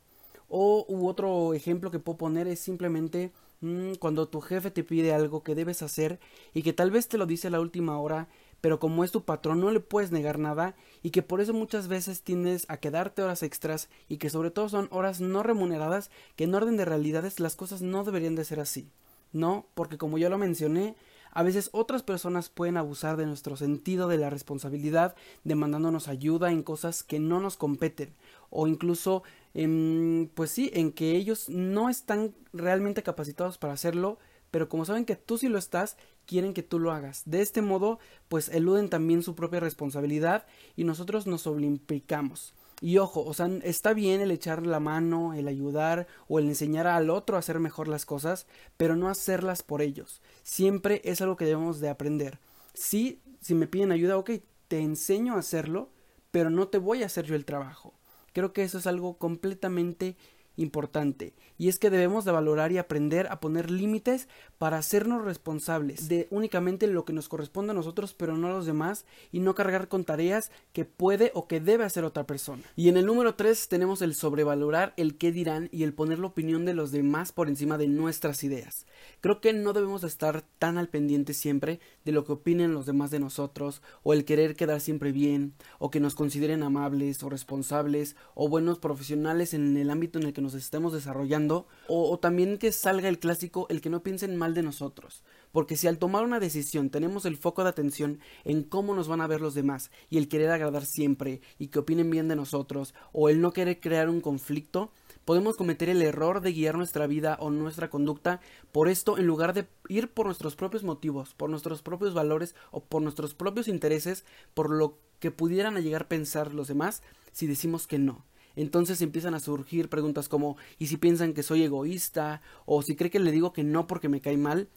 O 0.50 0.84
u 0.90 1.08
otro 1.08 1.54
ejemplo 1.54 1.90
que 1.90 2.00
puedo 2.00 2.18
poner 2.18 2.46
es 2.46 2.60
simplemente 2.60 3.32
mm, 3.60 3.94
cuando 3.94 4.28
tu 4.28 4.40
jefe 4.40 4.70
te 4.70 4.84
pide 4.84 5.14
algo 5.14 5.42
que 5.42 5.54
debes 5.54 5.82
hacer 5.82 6.20
y 6.54 6.62
que 6.62 6.72
tal 6.72 6.90
vez 6.90 7.08
te 7.08 7.18
lo 7.18 7.26
dice 7.26 7.48
a 7.48 7.50
la 7.50 7.60
última 7.60 7.98
hora, 7.98 8.28
pero 8.60 8.78
como 8.80 9.04
es 9.04 9.12
tu 9.12 9.24
patrón 9.24 9.60
no 9.60 9.70
le 9.70 9.80
puedes 9.80 10.12
negar 10.12 10.38
nada 10.38 10.74
y 11.02 11.10
que 11.10 11.22
por 11.22 11.40
eso 11.40 11.52
muchas 11.52 11.88
veces 11.88 12.22
tienes 12.22 12.64
a 12.68 12.78
quedarte 12.78 13.22
horas 13.22 13.42
extras 13.42 13.88
y 14.08 14.16
que 14.16 14.30
sobre 14.30 14.50
todo 14.50 14.68
son 14.68 14.88
horas 14.90 15.20
no 15.20 15.42
remuneradas 15.42 16.10
que 16.36 16.44
en 16.44 16.54
orden 16.54 16.76
de 16.76 16.84
realidades 16.84 17.40
las 17.40 17.56
cosas 17.56 17.82
no 17.82 18.04
deberían 18.04 18.34
de 18.34 18.44
ser 18.44 18.60
así. 18.60 18.90
No, 19.32 19.66
porque 19.74 19.98
como 19.98 20.18
ya 20.18 20.28
lo 20.28 20.38
mencioné, 20.38 20.96
a 21.36 21.42
veces 21.42 21.68
otras 21.72 22.02
personas 22.02 22.48
pueden 22.48 22.78
abusar 22.78 23.18
de 23.18 23.26
nuestro 23.26 23.58
sentido 23.58 24.08
de 24.08 24.16
la 24.16 24.30
responsabilidad 24.30 25.14
demandándonos 25.44 26.08
ayuda 26.08 26.50
en 26.50 26.62
cosas 26.62 27.02
que 27.02 27.18
no 27.20 27.40
nos 27.40 27.58
competen 27.58 28.14
o 28.48 28.66
incluso 28.66 29.22
en, 29.52 30.30
pues 30.32 30.50
sí, 30.50 30.70
en 30.72 30.92
que 30.92 31.14
ellos 31.14 31.50
no 31.50 31.90
están 31.90 32.34
realmente 32.54 33.02
capacitados 33.02 33.58
para 33.58 33.74
hacerlo, 33.74 34.18
pero 34.50 34.70
como 34.70 34.86
saben 34.86 35.04
que 35.04 35.14
tú 35.14 35.36
sí 35.36 35.50
lo 35.50 35.58
estás, 35.58 35.98
quieren 36.24 36.54
que 36.54 36.62
tú 36.62 36.78
lo 36.78 36.90
hagas. 36.90 37.20
De 37.26 37.42
este 37.42 37.60
modo, 37.60 37.98
pues 38.28 38.48
eluden 38.48 38.88
también 38.88 39.22
su 39.22 39.34
propia 39.34 39.60
responsabilidad 39.60 40.46
y 40.74 40.84
nosotros 40.84 41.26
nos 41.26 41.42
sobreimplicamos. 41.42 42.54
Y 42.80 42.98
ojo, 42.98 43.24
o 43.24 43.32
sea, 43.32 43.48
está 43.62 43.94
bien 43.94 44.20
el 44.20 44.30
echar 44.30 44.66
la 44.66 44.80
mano, 44.80 45.32
el 45.32 45.48
ayudar 45.48 46.06
o 46.28 46.38
el 46.38 46.46
enseñar 46.46 46.86
al 46.86 47.08
otro 47.08 47.36
a 47.36 47.38
hacer 47.38 47.58
mejor 47.58 47.88
las 47.88 48.04
cosas, 48.04 48.46
pero 48.76 48.96
no 48.96 49.08
hacerlas 49.08 49.62
por 49.62 49.80
ellos. 49.80 50.20
Siempre 50.42 51.00
es 51.04 51.22
algo 51.22 51.36
que 51.36 51.46
debemos 51.46 51.80
de 51.80 51.88
aprender. 51.88 52.38
Sí, 52.74 53.20
si 53.40 53.54
me 53.54 53.66
piden 53.66 53.92
ayuda, 53.92 54.18
ok, 54.18 54.30
te 54.68 54.80
enseño 54.80 55.34
a 55.34 55.38
hacerlo, 55.38 55.90
pero 56.30 56.50
no 56.50 56.68
te 56.68 56.78
voy 56.78 57.02
a 57.02 57.06
hacer 57.06 57.24
yo 57.24 57.34
el 57.34 57.46
trabajo. 57.46 57.94
Creo 58.34 58.52
que 58.52 58.62
eso 58.62 58.76
es 58.76 58.86
algo 58.86 59.16
completamente 59.16 60.16
importante 60.56 61.34
y 61.58 61.68
es 61.68 61.78
que 61.78 61.90
debemos 61.90 62.24
de 62.24 62.32
valorar 62.32 62.72
y 62.72 62.78
aprender 62.78 63.28
a 63.28 63.40
poner 63.40 63.70
límites 63.70 64.28
para 64.58 64.78
hacernos 64.78 65.24
responsables 65.24 66.08
de 66.08 66.26
únicamente 66.30 66.86
lo 66.86 67.04
que 67.04 67.12
nos 67.12 67.28
corresponde 67.28 67.72
a 67.72 67.74
nosotros 67.74 68.14
pero 68.14 68.36
no 68.36 68.48
a 68.48 68.52
los 68.52 68.66
demás 68.66 69.04
y 69.32 69.40
no 69.40 69.54
cargar 69.54 69.88
con 69.88 70.04
tareas 70.04 70.50
que 70.72 70.84
puede 70.84 71.30
o 71.34 71.46
que 71.46 71.60
debe 71.60 71.84
hacer 71.84 72.04
otra 72.04 72.26
persona. 72.26 72.62
Y 72.76 72.88
en 72.88 72.96
el 72.96 73.06
número 73.06 73.34
3 73.34 73.68
tenemos 73.68 74.02
el 74.02 74.14
sobrevalorar 74.14 74.94
el 74.96 75.16
qué 75.16 75.32
dirán 75.32 75.68
y 75.72 75.82
el 75.82 75.94
poner 75.94 76.18
la 76.18 76.26
opinión 76.26 76.64
de 76.64 76.74
los 76.74 76.92
demás 76.92 77.32
por 77.32 77.48
encima 77.48 77.78
de 77.78 77.88
nuestras 77.88 78.44
ideas. 78.44 78.86
Creo 79.20 79.40
que 79.40 79.52
no 79.52 79.72
debemos 79.72 80.04
estar 80.04 80.42
tan 80.58 80.78
al 80.78 80.88
pendiente 80.88 81.34
siempre 81.34 81.80
de 82.04 82.12
lo 82.12 82.24
que 82.24 82.32
opinen 82.32 82.74
los 82.74 82.86
demás 82.86 83.10
de 83.10 83.20
nosotros 83.20 83.82
o 84.02 84.12
el 84.12 84.24
querer 84.24 84.56
quedar 84.56 84.80
siempre 84.80 85.12
bien 85.12 85.54
o 85.78 85.90
que 85.90 86.00
nos 86.00 86.14
consideren 86.14 86.62
amables 86.62 87.22
o 87.22 87.28
responsables 87.28 88.16
o 88.34 88.48
buenos 88.48 88.78
profesionales 88.78 89.54
en 89.54 89.76
el 89.76 89.90
ámbito 89.90 90.18
en 90.18 90.26
el 90.26 90.32
que 90.32 90.42
nos 90.42 90.45
estemos 90.54 90.92
desarrollando 90.92 91.66
o, 91.88 92.18
también 92.18 92.58
que 92.58 92.72
salga 92.72 93.08
el 93.08 93.18
clásico 93.18 93.66
el 93.68 93.80
que 93.80 93.90
no 93.90 94.02
piensen 94.02 94.36
mal 94.36 94.54
de 94.54 94.62
nosotros 94.62 95.22
porque 95.52 95.76
si 95.76 95.86
al 95.86 95.98
tomar 95.98 96.24
una 96.24 96.40
decisión 96.40 96.90
tenemos 96.90 97.24
el 97.24 97.36
foco 97.36 97.62
de 97.62 97.70
atención 97.70 98.20
en 98.44 98.62
cómo 98.62 98.94
nos 98.94 99.08
van 99.08 99.20
a 99.20 99.26
ver 99.26 99.40
los 99.40 99.54
demás 99.54 99.90
y 100.10 100.18
el 100.18 100.28
querer 100.28 100.50
agradar 100.50 100.84
siempre 100.84 101.40
y 101.58 101.68
que 101.68 101.78
opinen 101.78 102.10
bien 102.10 102.28
de 102.28 102.36
nosotros 102.36 102.94
o 103.12 103.28
el 103.28 103.40
no 103.40 103.52
querer 103.52 103.80
crear 103.80 104.08
un 104.08 104.20
conflicto 104.20 104.92
podemos 105.26 105.56
cometer 105.56 105.90
el 105.90 106.00
error 106.02 106.40
de 106.40 106.52
guiar 106.52 106.76
nuestra 106.76 107.06
vida 107.06 107.36
o 107.40 107.50
nuestra 107.50 107.90
conducta 107.90 108.40
por 108.72 108.88
esto 108.88 109.18
en 109.18 109.26
lugar 109.26 109.52
de 109.52 109.66
ir 109.88 110.08
por 110.12 110.26
nuestros 110.26 110.54
propios 110.54 110.84
motivos, 110.84 111.34
por 111.34 111.50
nuestros 111.50 111.82
propios 111.82 112.14
valores 112.14 112.54
o 112.70 112.84
por 112.84 113.02
nuestros 113.02 113.34
propios 113.34 113.68
intereses, 113.68 114.24
por 114.54 114.70
lo 114.70 114.98
que 115.18 115.32
pudieran 115.32 115.74
llegar 115.82 116.02
a 116.02 116.08
pensar 116.08 116.54
los 116.54 116.68
demás 116.68 117.02
si 117.32 117.46
decimos 117.46 117.86
que 117.86 117.98
no. 117.98 118.24
Entonces 118.56 119.00
empiezan 119.02 119.34
a 119.34 119.40
surgir 119.40 119.88
preguntas 119.88 120.28
como 120.28 120.56
¿y 120.78 120.88
si 120.88 120.96
piensan 120.96 121.34
que 121.34 121.42
soy 121.42 121.62
egoísta? 121.62 122.42
o 122.64 122.82
si 122.82 122.96
cree 122.96 123.10
que 123.10 123.20
le 123.20 123.30
digo 123.30 123.52
que 123.52 123.64
no 123.64 123.86
porque 123.86 124.08
me 124.08 124.20
cae 124.20 124.36
mal, 124.36 124.68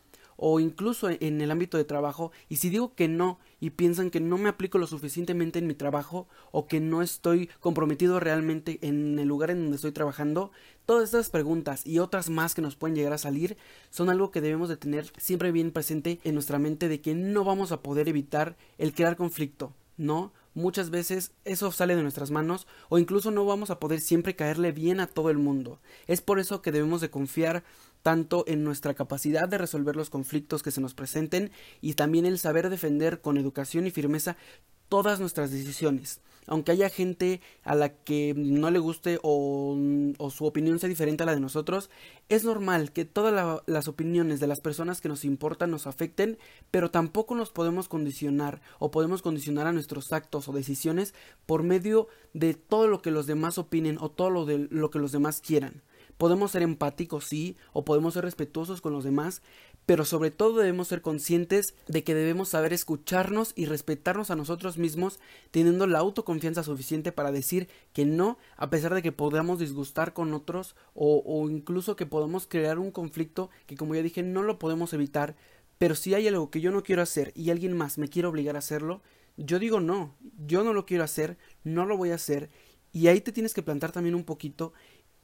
o 0.41 0.61
incluso 0.61 1.09
en 1.09 1.41
el 1.41 1.51
ámbito 1.51 1.77
de 1.77 1.83
trabajo, 1.83 2.31
y 2.47 2.57
si 2.57 2.69
digo 2.69 2.95
que 2.95 3.09
no 3.09 3.39
y 3.59 3.71
piensan 3.71 4.09
que 4.09 4.21
no 4.21 4.37
me 4.37 4.47
aplico 4.47 4.77
lo 4.77 4.87
suficientemente 4.87 5.59
en 5.59 5.67
mi 5.67 5.73
trabajo 5.73 6.29
o 6.51 6.65
que 6.65 6.79
no 6.79 7.01
estoy 7.01 7.49
comprometido 7.59 8.21
realmente 8.21 8.79
en 8.81 9.19
el 9.19 9.27
lugar 9.27 9.51
en 9.51 9.63
donde 9.63 9.75
estoy 9.75 9.91
trabajando, 9.91 10.51
todas 10.85 11.03
estas 11.03 11.29
preguntas 11.29 11.85
y 11.85 11.99
otras 11.99 12.29
más 12.29 12.55
que 12.55 12.61
nos 12.61 12.77
pueden 12.77 12.95
llegar 12.95 13.11
a 13.11 13.17
salir 13.17 13.57
son 13.89 14.09
algo 14.09 14.31
que 14.31 14.39
debemos 14.39 14.69
de 14.69 14.77
tener 14.77 15.11
siempre 15.17 15.51
bien 15.51 15.71
presente 15.71 16.21
en 16.23 16.35
nuestra 16.35 16.57
mente 16.57 16.87
de 16.87 17.01
que 17.01 17.15
no 17.15 17.43
vamos 17.43 17.73
a 17.73 17.83
poder 17.83 18.07
evitar 18.07 18.55
el 18.77 18.93
crear 18.93 19.17
conflicto, 19.17 19.73
¿no? 19.97 20.31
Muchas 20.59 20.89
veces 20.89 21.31
eso 21.45 21.71
sale 21.71 21.95
de 21.95 22.03
nuestras 22.03 22.29
manos 22.29 22.67
o 22.89 22.99
incluso 22.99 23.31
no 23.31 23.45
vamos 23.45 23.69
a 23.69 23.79
poder 23.79 24.01
siempre 24.01 24.35
caerle 24.35 24.71
bien 24.71 24.99
a 24.99 25.07
todo 25.07 25.29
el 25.29 25.37
mundo. 25.37 25.79
Es 26.07 26.21
por 26.21 26.39
eso 26.39 26.61
que 26.61 26.71
debemos 26.71 27.01
de 27.01 27.09
confiar 27.09 27.63
tanto 28.03 28.43
en 28.47 28.63
nuestra 28.63 28.93
capacidad 28.93 29.47
de 29.47 29.57
resolver 29.57 29.95
los 29.95 30.09
conflictos 30.09 30.63
que 30.63 30.71
se 30.71 30.81
nos 30.81 30.93
presenten 30.93 31.51
y 31.81 31.95
también 31.95 32.25
el 32.25 32.39
saber 32.39 32.69
defender 32.69 33.21
con 33.21 33.37
educación 33.37 33.87
y 33.87 33.91
firmeza 33.91 34.37
todas 34.89 35.19
nuestras 35.19 35.51
decisiones. 35.51 36.19
Aunque 36.47 36.71
haya 36.71 36.89
gente 36.89 37.41
a 37.63 37.75
la 37.75 37.89
que 37.89 38.33
no 38.35 38.71
le 38.71 38.79
guste 38.79 39.19
o, 39.21 39.77
su 40.31 40.45
opinión 40.45 40.79
sea 40.79 40.89
diferente 40.89 41.21
a 41.21 41.27
la 41.27 41.35
de 41.35 41.39
nosotros, 41.39 41.91
es 42.27 42.43
normal 42.43 42.91
que 42.91 43.05
todas 43.05 43.61
las 43.67 43.87
opiniones 43.87 44.39
de 44.39 44.47
las 44.47 44.59
personas 44.59 44.99
que 44.99 45.09
nos 45.09 45.25
importan 45.25 45.69
nos 45.69 45.85
afecten, 45.85 46.39
pero 46.71 46.89
tampoco 46.89 47.35
nos 47.35 47.51
podemos 47.51 47.87
condicionar 47.87 48.61
o 48.79 48.89
podemos 48.89 49.21
condicionar 49.21 49.67
a 49.67 49.73
nuestros 49.73 50.11
actos 50.11 50.47
o 50.47 50.51
decisiones 50.51 51.13
por 51.45 51.61
medio 51.61 52.07
de 52.33 52.55
todo 52.55 52.87
lo 52.87 53.03
que 53.03 53.11
los 53.11 53.27
demás 53.27 53.59
opinen 53.59 53.99
o 53.99 54.09
todo 54.09 54.31
lo, 54.31 54.45
de, 54.45 54.67
lo 54.71 54.89
que 54.89 54.97
los 54.97 55.11
demás 55.11 55.41
quieran. 55.41 55.83
Podemos 56.17 56.51
ser 56.51 56.63
empáticos, 56.63 57.25
sí, 57.25 57.55
o 57.71 57.85
podemos 57.85 58.15
ser 58.15 58.25
respetuosos 58.25 58.81
con 58.81 58.91
los 58.91 59.05
demás, 59.05 59.41
pero 59.89 60.05
sobre 60.05 60.29
todo 60.29 60.59
debemos 60.59 60.87
ser 60.89 61.01
conscientes 61.01 61.73
de 61.87 62.03
que 62.03 62.13
debemos 62.13 62.49
saber 62.49 62.73
escucharnos 62.73 63.53
y 63.55 63.65
respetarnos 63.65 64.29
a 64.29 64.35
nosotros 64.35 64.77
mismos, 64.77 65.19
teniendo 65.49 65.87
la 65.87 65.97
autoconfianza 65.97 66.61
suficiente 66.61 67.11
para 67.11 67.31
decir 67.31 67.67
que 67.91 68.05
no, 68.05 68.37
a 68.55 68.69
pesar 68.69 68.93
de 68.93 69.01
que 69.01 69.11
podamos 69.11 69.57
disgustar 69.57 70.13
con 70.13 70.31
otros 70.35 70.75
o, 70.93 71.49
incluso 71.49 71.95
que 71.95 72.05
podamos 72.05 72.45
crear 72.45 72.77
un 72.77 72.91
conflicto 72.91 73.49
que 73.65 73.75
como 73.75 73.95
ya 73.95 74.03
dije 74.03 74.21
no 74.21 74.43
lo 74.43 74.59
podemos 74.59 74.93
evitar, 74.93 75.35
pero 75.79 75.95
si 75.95 76.13
hay 76.13 76.27
algo 76.27 76.51
que 76.51 76.61
yo 76.61 76.69
no 76.69 76.83
quiero 76.83 77.01
hacer 77.01 77.31
y 77.33 77.49
alguien 77.49 77.75
más 77.75 77.97
me 77.97 78.09
quiere 78.09 78.27
obligar 78.27 78.57
a 78.57 78.59
hacerlo, 78.59 79.01
yo 79.37 79.57
digo 79.57 79.79
no, 79.79 80.13
yo 80.45 80.63
no 80.63 80.73
lo 80.73 80.85
quiero 80.85 81.03
hacer, 81.03 81.35
no 81.63 81.87
lo 81.87 81.97
voy 81.97 82.11
a 82.11 82.15
hacer. 82.15 82.51
Y 82.91 83.07
ahí 83.07 83.21
te 83.21 83.31
tienes 83.31 83.55
que 83.55 83.63
plantar 83.63 83.91
también 83.91 84.13
un 84.13 84.23
poquito 84.23 84.71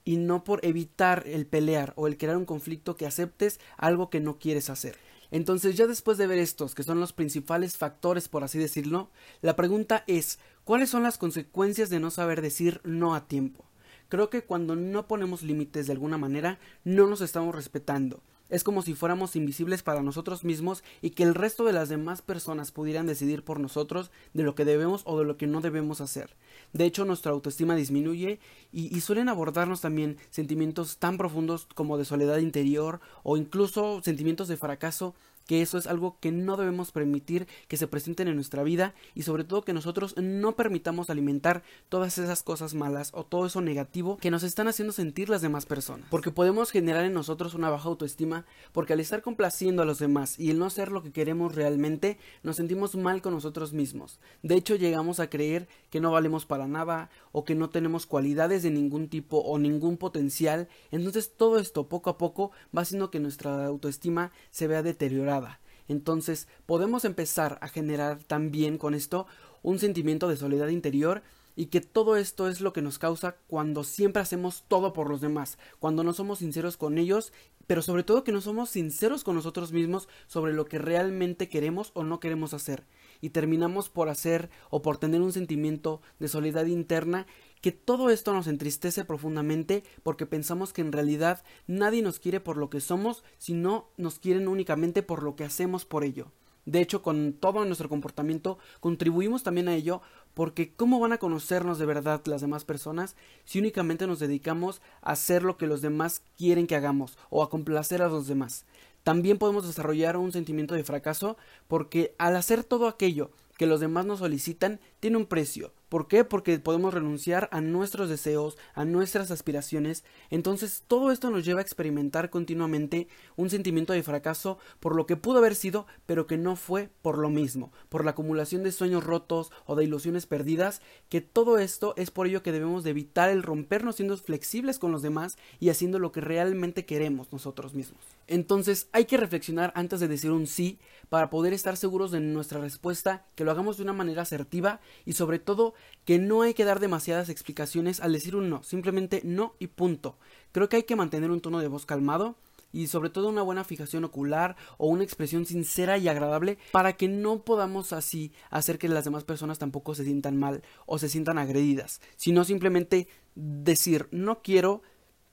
y 0.06 0.18
no 0.18 0.44
por 0.44 0.64
evitar 0.64 1.24
el 1.26 1.46
pelear 1.46 1.94
o 1.98 2.08
el 2.08 2.18
crear 2.18 2.38
un 2.38 2.46
conflicto 2.46 2.96
que 2.96 3.06
aceptes 3.06 3.60
algo 3.76 4.10
que 4.10 4.22
no 4.22 4.38
quieres 4.38 4.70
hacer. 4.70 4.98
Entonces 5.32 5.76
ya 5.76 5.88
después 5.88 6.18
de 6.18 6.28
ver 6.28 6.38
estos, 6.38 6.76
que 6.76 6.84
son 6.84 7.00
los 7.00 7.12
principales 7.12 7.76
factores 7.76 8.30
por 8.30 8.44
así 8.44 8.60
decirlo, 8.60 9.10
la 9.42 9.56
pregunta 9.56 10.04
es 10.08 10.40
¿cuáles 10.64 10.90
son 10.90 11.04
las 11.04 11.18
consecuencias 11.18 11.90
de 11.90 12.00
no 12.00 12.12
saber 12.12 12.42
decir 12.42 12.80
no 12.84 13.16
a 13.16 13.28
tiempo? 13.28 13.66
Creo 14.08 14.30
que 14.30 14.44
cuando 14.44 14.76
no 14.76 15.08
ponemos 15.08 15.42
límites 15.42 15.88
de 15.88 15.94
alguna 15.94 16.20
manera, 16.20 16.60
no 16.84 17.08
nos 17.08 17.22
estamos 17.22 17.56
respetando. 17.56 18.22
Es 18.50 18.64
como 18.64 18.84
si 18.84 18.94
fuéramos 18.94 19.36
invisibles 19.36 19.82
para 19.82 20.04
nosotros 20.04 20.44
mismos 20.44 20.84
y 21.02 21.12
que 21.12 21.24
el 21.24 21.34
resto 21.34 21.66
de 21.66 21.74
las 21.74 21.90
demás 21.90 22.22
personas 22.22 22.72
pudieran 22.72 23.08
decidir 23.08 23.44
por 23.44 23.60
nosotros 23.60 24.12
de 24.34 24.44
lo 24.44 24.54
que 24.54 24.66
debemos 24.66 25.02
o 25.06 25.18
de 25.18 25.26
lo 25.26 25.38
que 25.38 25.48
no 25.48 25.62
debemos 25.62 26.00
hacer. 26.00 26.36
De 26.72 26.86
hecho, 26.86 27.06
nuestra 27.06 27.32
autoestima 27.32 27.76
disminuye 27.76 28.40
y, 28.72 29.00
suelen 29.02 29.30
abordarnos 29.30 29.82
también 29.82 30.18
sentimientos 30.30 30.98
tan 30.98 31.18
profundos 31.18 31.68
como 31.74 31.98
de 31.98 32.06
soledad 32.06 32.38
interior 32.38 33.00
o 33.24 33.38
incluso 33.38 34.02
sentimientos 34.04 34.48
de 34.48 34.58
fracaso 34.58 35.16
que 35.46 35.62
eso 35.62 35.78
es 35.78 35.88
algo 35.88 36.18
que 36.20 36.32
no 36.32 36.58
debemos 36.58 36.92
permitir 36.92 37.48
que 37.68 37.78
se 37.78 37.88
presenten 37.88 38.28
en 38.28 38.36
nuestra 38.36 38.64
vida 38.64 38.94
y 39.14 39.24
sobre 39.24 39.44
todo 39.44 39.64
que 39.64 39.74
nosotros 39.74 40.16
no 40.18 40.56
permitamos 40.56 41.10
alimentar 41.10 41.64
todas 41.90 42.18
esas 42.18 42.44
cosas 42.44 42.74
malas 42.74 43.12
o 43.14 43.26
todo 43.26 43.46
eso 43.46 43.62
negativo 43.62 44.18
que 44.18 44.32
nos 44.32 44.44
están 44.44 44.68
haciendo 44.68 44.94
sentir 44.94 45.30
las 45.30 45.42
demás 45.42 45.66
personas. 45.66 46.08
Porque 46.10 46.32
podemos 46.32 46.72
generar 46.72 47.06
en 47.06 47.14
nosotros 47.14 47.54
una 47.54 47.70
baja 47.70 47.90
autoestima 47.90 48.46
porque 48.72 48.94
al 48.94 49.00
estar 49.00 49.22
complaciendo 49.22 49.82
a 49.82 49.86
los 49.86 50.00
demás 50.00 50.40
y 50.40 50.50
el 50.50 50.60
no 50.60 50.66
hacer 50.66 50.92
lo 50.92 51.04
que 51.04 51.12
queremos 51.12 51.56
realmente 51.56 52.18
nos 52.44 52.56
sentimos 52.56 52.96
mal 52.96 53.22
con 53.22 53.34
nosotros 53.34 53.74
mismos. 53.74 54.20
De 54.44 54.56
hecho 54.56 54.76
llegamos 54.76 55.20
a 55.20 55.30
creer 55.30 55.68
que 55.96 56.02
no 56.02 56.12
valemos 56.12 56.46
para 56.46 56.68
nada 56.68 57.10
o 57.32 57.46
que 57.46 57.56
no 57.56 57.70
tenemos 57.70 58.06
cualidades 58.06 58.64
de 58.64 58.70
ningún 58.70 59.08
tipo 59.08 59.38
o 59.38 59.58
ningún 59.58 59.96
potencial. 59.96 60.68
Entonces 60.92 61.32
todo 61.38 61.58
esto 61.58 61.88
poco 61.88 62.10
a 62.10 62.18
poco 62.18 62.52
va 62.78 62.82
haciendo 62.82 63.10
que 63.10 63.22
nuestra 63.22 63.66
autoestima 63.66 64.34
se 64.52 64.68
vea 64.68 64.84
deteriorada 64.84 65.62
entonces 65.88 66.50
podemos 66.66 67.06
empezar 67.06 67.60
a 67.62 67.70
generar 67.70 68.20
también 68.24 68.78
con 68.78 68.94
esto 68.94 69.26
un 69.62 69.80
sentimiento 69.80 70.28
de 70.28 70.36
soledad 70.36 70.68
interior 70.68 71.22
y 71.56 71.68
que 71.68 71.80
todo 71.80 72.18
esto 72.18 72.50
es 72.50 72.60
lo 72.60 72.74
que 72.74 72.82
nos 72.82 73.00
causa 73.00 73.38
cuando 73.48 73.86
siempre 73.86 74.22
hacemos 74.22 74.66
todo 74.68 74.92
por 74.92 75.10
los 75.10 75.22
demás, 75.22 75.58
cuando 75.80 76.04
no 76.04 76.12
somos 76.12 76.40
sinceros 76.40 76.76
con 76.76 76.98
ellos, 76.98 77.32
pero 77.68 77.82
sobre 77.82 78.04
todo 78.04 78.26
que 78.26 78.34
no 78.34 78.42
somos 78.42 78.70
sinceros 78.70 79.24
con 79.24 79.36
nosotros 79.36 79.72
mismos 79.72 80.10
sobre 80.28 80.52
lo 80.52 80.66
que 80.66 80.80
realmente 80.80 81.48
queremos 81.48 81.92
o 81.94 82.04
no 82.04 82.20
queremos 82.20 82.54
hacer 82.54 82.84
y 83.22 83.30
terminamos 83.30 83.90
por 83.90 84.10
hacer 84.10 84.50
o 84.70 84.82
por 84.82 84.98
tener 84.98 85.22
un 85.22 85.34
sentimiento 85.34 86.02
de 86.20 86.28
soledad 86.28 86.66
interna 86.66 87.26
que 87.62 87.72
todo 87.72 88.12
esto 88.12 88.32
nos 88.34 88.48
entristece 88.48 89.06
profundamente 89.06 89.84
porque 90.04 90.26
pensamos 90.26 90.72
que 90.72 90.82
en 90.82 90.92
realidad 90.92 91.44
nadie 91.66 92.02
nos 92.02 92.20
quiere 92.20 92.40
por 92.40 92.58
lo 92.58 92.70
que 92.70 92.80
somos, 92.80 93.24
sino 93.38 93.90
nos 93.98 94.20
quieren 94.20 94.48
únicamente 94.48 95.02
por 95.02 95.24
lo 95.24 95.36
que 95.36 95.46
hacemos 95.46 95.84
por 95.84 96.04
ello. 96.04 96.32
De 96.66 96.82
hecho, 96.82 97.02
con 97.04 97.34
todo 97.34 97.64
nuestro 97.64 97.90
comportamiento 97.90 98.58
contribuimos 98.80 99.44
también 99.44 99.68
a 99.68 99.76
ello 99.76 100.02
porque 100.34 100.74
¿cómo 100.74 101.00
van 101.00 101.14
a 101.14 101.20
conocernos 101.20 101.78
de 101.78 101.86
verdad 101.86 102.22
las 102.26 102.42
demás 102.42 102.66
personas 102.66 103.16
si 103.46 103.60
únicamente 103.60 104.08
nos 104.08 104.20
dedicamos 104.20 104.82
a 105.02 105.12
hacer 105.12 105.44
lo 105.44 105.58
que 105.58 105.68
los 105.68 105.82
demás 105.82 106.22
quieren 106.38 106.68
que 106.68 106.76
hagamos 106.76 107.18
o 107.30 107.44
a 107.44 107.50
complacer 107.50 108.02
a 108.02 108.10
los 108.10 108.28
demás? 108.28 108.66
También 109.06 109.38
podemos 109.38 109.68
desarrollar 109.68 110.18
un 110.18 110.32
sentimiento 110.32 110.74
de 110.74 110.84
fracaso 110.84 111.38
porque 111.68 112.16
al 112.18 112.36
hacer 112.36 112.64
todo 112.64 112.88
aquello 112.88 113.30
que 113.56 113.68
los 113.68 113.80
demás 113.80 114.08
nos 114.08 114.18
solicitan 114.18 114.80
tiene 115.00 115.18
un 115.18 115.28
precio. 115.28 115.74
¿Por 115.90 116.08
qué? 116.08 116.24
Porque 116.24 116.58
podemos 116.60 116.94
renunciar 116.94 117.48
a 117.52 117.62
nuestros 117.62 118.10
deseos, 118.10 118.58
a 118.74 118.86
nuestras 118.86 119.32
aspiraciones. 119.32 120.04
Entonces 120.30 120.84
todo 120.88 121.12
esto 121.12 121.30
nos 121.30 121.46
lleva 121.46 121.60
a 121.60 121.64
experimentar 121.64 122.30
continuamente 122.30 123.08
un 123.36 123.50
sentimiento 123.50 123.94
de 123.94 124.04
fracaso 124.04 124.58
por 124.80 124.96
lo 124.96 125.06
que 125.06 125.18
pudo 125.18 125.38
haber 125.40 125.56
sido, 125.56 125.86
pero 126.06 126.26
que 126.28 126.38
no 126.38 126.56
fue 126.56 126.90
por 127.02 127.18
lo 127.18 127.30
mismo, 127.30 127.72
por 127.90 128.04
la 128.04 128.12
acumulación 128.12 128.64
de 128.64 128.72
sueños 128.72 129.04
rotos 129.04 129.52
o 129.66 129.76
de 129.76 129.84
ilusiones 129.84 130.26
perdidas, 130.26 130.82
que 131.10 131.22
todo 131.22 131.60
esto 131.60 131.94
es 131.98 132.12
por 132.12 132.28
ello 132.28 132.42
que 132.42 132.52
debemos 132.52 132.84
de 132.84 132.90
evitar 132.90 133.30
el 133.30 133.44
rompernos 133.44 133.98
siendo 133.98 134.18
flexibles 134.18 134.80
con 134.80 134.92
los 134.92 135.02
demás 135.02 135.38
y 135.60 135.70
haciendo 135.70 136.00
lo 136.00 136.12
que 136.12 136.22
realmente 136.22 136.86
queremos 136.86 137.32
nosotros 137.32 137.74
mismos. 137.74 138.02
Entonces 138.28 138.88
hay 138.92 139.06
que 139.06 139.18
reflexionar 139.18 139.72
antes 139.76 140.00
de 140.00 140.08
decir 140.08 140.32
un 140.32 140.48
sí 140.48 140.80
para 141.10 141.30
poder 141.30 141.54
estar 141.54 141.78
seguros 141.78 142.12
de 142.12 142.20
nuestra 142.20 142.60
respuesta, 142.60 143.26
que 143.36 143.44
lo 143.44 143.52
hagamos 143.52 143.78
de 143.78 143.84
una 143.84 143.94
manera 143.94 144.24
asertiva 144.24 144.80
y 145.06 145.14
sobre 145.14 145.38
todo 145.38 145.75
que 146.06 146.20
no 146.20 146.42
hay 146.42 146.54
que 146.54 146.66
dar 146.66 146.80
demasiadas 146.80 147.30
explicaciones 147.30 148.00
al 148.00 148.14
decir 148.14 148.36
un 148.36 148.50
no, 148.50 148.64
simplemente 148.64 149.22
no 149.24 149.56
y 149.60 149.68
punto. 149.68 150.18
Creo 150.52 150.70
que 150.70 150.78
hay 150.78 150.84
que 150.84 150.96
mantener 150.96 151.32
un 151.32 151.42
tono 151.42 151.60
de 151.60 151.68
voz 151.68 151.86
calmado 151.86 152.36
y 152.76 152.88
sobre 152.88 153.10
todo 153.10 153.30
una 153.30 153.42
buena 153.42 153.64
fijación 153.64 154.04
ocular 154.04 154.58
o 154.78 154.88
una 154.88 155.04
expresión 155.04 155.46
sincera 155.46 155.98
y 155.98 156.10
agradable 156.10 156.58
para 156.72 156.94
que 156.94 157.08
no 157.08 157.44
podamos 157.44 157.94
así 157.94 158.34
hacer 158.50 158.78
que 158.78 158.90
las 158.90 159.06
demás 159.06 159.24
personas 159.24 159.60
tampoco 159.60 159.96
se 159.96 160.04
sientan 160.04 160.38
mal 160.38 160.62
o 160.86 161.00
se 161.00 161.08
sientan 161.08 161.38
agredidas, 161.38 162.02
sino 162.18 162.44
simplemente 162.44 163.08
decir 163.36 164.08
no 164.12 164.42
quiero 164.42 164.82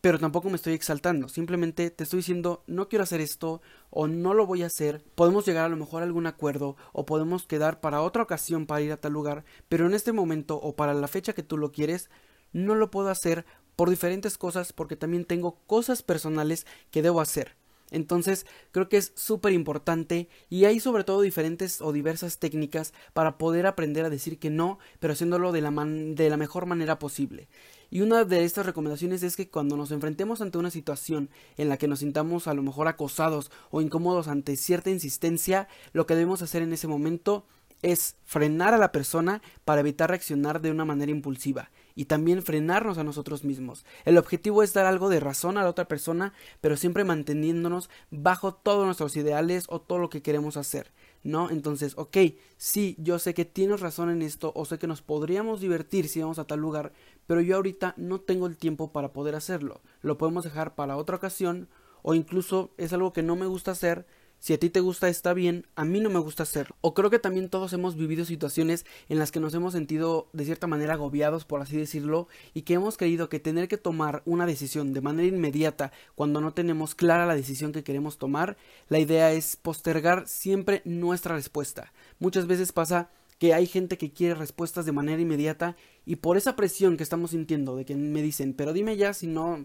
pero 0.02 0.18
tampoco 0.18 0.50
me 0.50 0.56
estoy 0.56 0.74
exaltando, 0.74 1.28
simplemente 1.28 1.88
te 1.90 2.02
estoy 2.02 2.18
diciendo 2.18 2.64
no 2.66 2.88
quiero 2.88 3.04
hacer 3.04 3.20
esto 3.20 3.62
o 3.88 4.08
no 4.08 4.34
lo 4.34 4.46
voy 4.46 4.64
a 4.64 4.66
hacer, 4.66 5.04
podemos 5.14 5.46
llegar 5.46 5.64
a 5.64 5.68
lo 5.68 5.76
mejor 5.76 6.02
a 6.02 6.04
algún 6.04 6.26
acuerdo 6.26 6.76
o 6.92 7.06
podemos 7.06 7.46
quedar 7.46 7.80
para 7.80 8.02
otra 8.02 8.24
ocasión 8.24 8.66
para 8.66 8.80
ir 8.80 8.90
a 8.90 8.96
tal 8.96 9.12
lugar, 9.12 9.44
pero 9.68 9.86
en 9.86 9.94
este 9.94 10.12
momento 10.12 10.56
o 10.56 10.74
para 10.74 10.92
la 10.92 11.06
fecha 11.06 11.34
que 11.34 11.44
tú 11.44 11.56
lo 11.56 11.70
quieres, 11.70 12.10
no 12.52 12.74
lo 12.74 12.90
puedo 12.90 13.10
hacer 13.10 13.46
por 13.76 13.90
diferentes 13.90 14.38
cosas 14.38 14.72
porque 14.72 14.96
también 14.96 15.24
tengo 15.24 15.60
cosas 15.68 16.02
personales 16.02 16.66
que 16.90 17.00
debo 17.00 17.20
hacer. 17.20 17.54
Entonces 17.92 18.46
creo 18.72 18.88
que 18.88 18.96
es 18.96 19.12
súper 19.14 19.52
importante 19.52 20.28
y 20.48 20.64
hay 20.64 20.80
sobre 20.80 21.04
todo 21.04 21.20
diferentes 21.20 21.80
o 21.80 21.92
diversas 21.92 22.38
técnicas 22.38 22.92
para 23.12 23.38
poder 23.38 23.66
aprender 23.66 24.04
a 24.04 24.10
decir 24.10 24.40
que 24.40 24.50
no, 24.50 24.78
pero 24.98 25.12
haciéndolo 25.12 25.52
de 25.52 25.60
la, 25.60 25.70
de 25.70 26.28
la 26.28 26.36
mejor 26.36 26.66
manera 26.66 26.98
posible. 26.98 27.48
Y 27.92 28.00
una 28.00 28.24
de 28.24 28.42
estas 28.42 28.64
recomendaciones 28.64 29.22
es 29.22 29.36
que 29.36 29.50
cuando 29.50 29.76
nos 29.76 29.90
enfrentemos 29.90 30.40
ante 30.40 30.56
una 30.56 30.70
situación 30.70 31.28
en 31.58 31.68
la 31.68 31.76
que 31.76 31.88
nos 31.88 31.98
sintamos 31.98 32.48
a 32.48 32.54
lo 32.54 32.62
mejor 32.62 32.88
acosados 32.88 33.50
o 33.70 33.82
incómodos 33.82 34.28
ante 34.28 34.56
cierta 34.56 34.88
insistencia, 34.88 35.68
lo 35.92 36.06
que 36.06 36.14
debemos 36.14 36.40
hacer 36.40 36.62
en 36.62 36.72
ese 36.72 36.88
momento 36.88 37.44
es 37.82 38.16
frenar 38.24 38.72
a 38.72 38.78
la 38.78 38.92
persona 38.92 39.42
para 39.66 39.82
evitar 39.82 40.08
reaccionar 40.08 40.62
de 40.62 40.70
una 40.70 40.86
manera 40.86 41.12
impulsiva 41.12 41.70
y 41.94 42.06
también 42.06 42.42
frenarnos 42.42 42.96
a 42.98 43.04
nosotros 43.04 43.44
mismos. 43.44 43.84
El 44.04 44.16
objetivo 44.18 44.62
es 44.62 44.72
dar 44.72 44.86
algo 44.86 45.08
de 45.08 45.20
razón 45.20 45.58
a 45.58 45.62
la 45.62 45.68
otra 45.68 45.86
persona, 45.86 46.32
pero 46.60 46.76
siempre 46.76 47.04
manteniéndonos 47.04 47.90
bajo 48.10 48.54
todos 48.54 48.86
nuestros 48.86 49.16
ideales 49.16 49.66
o 49.68 49.80
todo 49.80 49.98
lo 49.98 50.08
que 50.08 50.22
queremos 50.22 50.56
hacer. 50.56 50.92
¿No? 51.24 51.50
Entonces, 51.50 51.92
ok, 51.96 52.16
sí, 52.56 52.96
yo 52.98 53.20
sé 53.20 53.32
que 53.32 53.44
tienes 53.44 53.78
razón 53.78 54.10
en 54.10 54.22
esto, 54.22 54.50
o 54.56 54.64
sé 54.64 54.80
que 54.80 54.88
nos 54.88 55.02
podríamos 55.02 55.60
divertir 55.60 56.08
si 56.08 56.20
vamos 56.20 56.40
a 56.40 56.48
tal 56.48 56.58
lugar, 56.58 56.92
pero 57.32 57.40
yo 57.40 57.56
ahorita 57.56 57.94
no 57.96 58.20
tengo 58.20 58.46
el 58.46 58.58
tiempo 58.58 58.92
para 58.92 59.14
poder 59.14 59.34
hacerlo. 59.34 59.80
Lo 60.02 60.18
podemos 60.18 60.44
dejar 60.44 60.74
para 60.74 60.98
otra 60.98 61.16
ocasión, 61.16 61.66
o 62.02 62.12
incluso 62.12 62.74
es 62.76 62.92
algo 62.92 63.14
que 63.14 63.22
no 63.22 63.36
me 63.36 63.46
gusta 63.46 63.70
hacer, 63.70 64.04
si 64.38 64.52
a 64.52 64.58
ti 64.58 64.68
te 64.68 64.80
gusta 64.80 65.08
está 65.08 65.32
bien, 65.32 65.66
a 65.74 65.86
mí 65.86 65.98
no 66.00 66.10
me 66.10 66.18
gusta 66.18 66.42
hacerlo. 66.42 66.76
O 66.82 66.92
creo 66.92 67.08
que 67.08 67.18
también 67.18 67.48
todos 67.48 67.72
hemos 67.72 67.96
vivido 67.96 68.26
situaciones 68.26 68.84
en 69.08 69.18
las 69.18 69.32
que 69.32 69.40
nos 69.40 69.54
hemos 69.54 69.72
sentido 69.72 70.28
de 70.34 70.44
cierta 70.44 70.66
manera 70.66 70.92
agobiados, 70.92 71.46
por 71.46 71.62
así 71.62 71.74
decirlo, 71.78 72.28
y 72.52 72.62
que 72.62 72.74
hemos 72.74 72.98
creído 72.98 73.30
que 73.30 73.40
tener 73.40 73.66
que 73.66 73.78
tomar 73.78 74.20
una 74.26 74.44
decisión 74.44 74.92
de 74.92 75.00
manera 75.00 75.34
inmediata 75.34 75.90
cuando 76.14 76.42
no 76.42 76.52
tenemos 76.52 76.94
clara 76.94 77.24
la 77.24 77.34
decisión 77.34 77.72
que 77.72 77.82
queremos 77.82 78.18
tomar, 78.18 78.58
la 78.90 78.98
idea 78.98 79.32
es 79.32 79.56
postergar 79.56 80.28
siempre 80.28 80.82
nuestra 80.84 81.34
respuesta. 81.34 81.94
Muchas 82.18 82.46
veces 82.46 82.72
pasa 82.72 83.08
que 83.42 83.54
hay 83.54 83.66
gente 83.66 83.98
que 83.98 84.12
quiere 84.12 84.36
respuestas 84.36 84.86
de 84.86 84.92
manera 84.92 85.20
inmediata 85.20 85.74
y 86.04 86.16
por 86.16 86.36
esa 86.36 86.56
presión 86.56 86.96
que 86.96 87.02
estamos 87.02 87.30
sintiendo 87.30 87.76
de 87.76 87.84
que 87.84 87.94
me 87.94 88.22
dicen, 88.22 88.54
pero 88.54 88.72
dime 88.72 88.96
ya 88.96 89.14
si 89.14 89.26
no, 89.26 89.64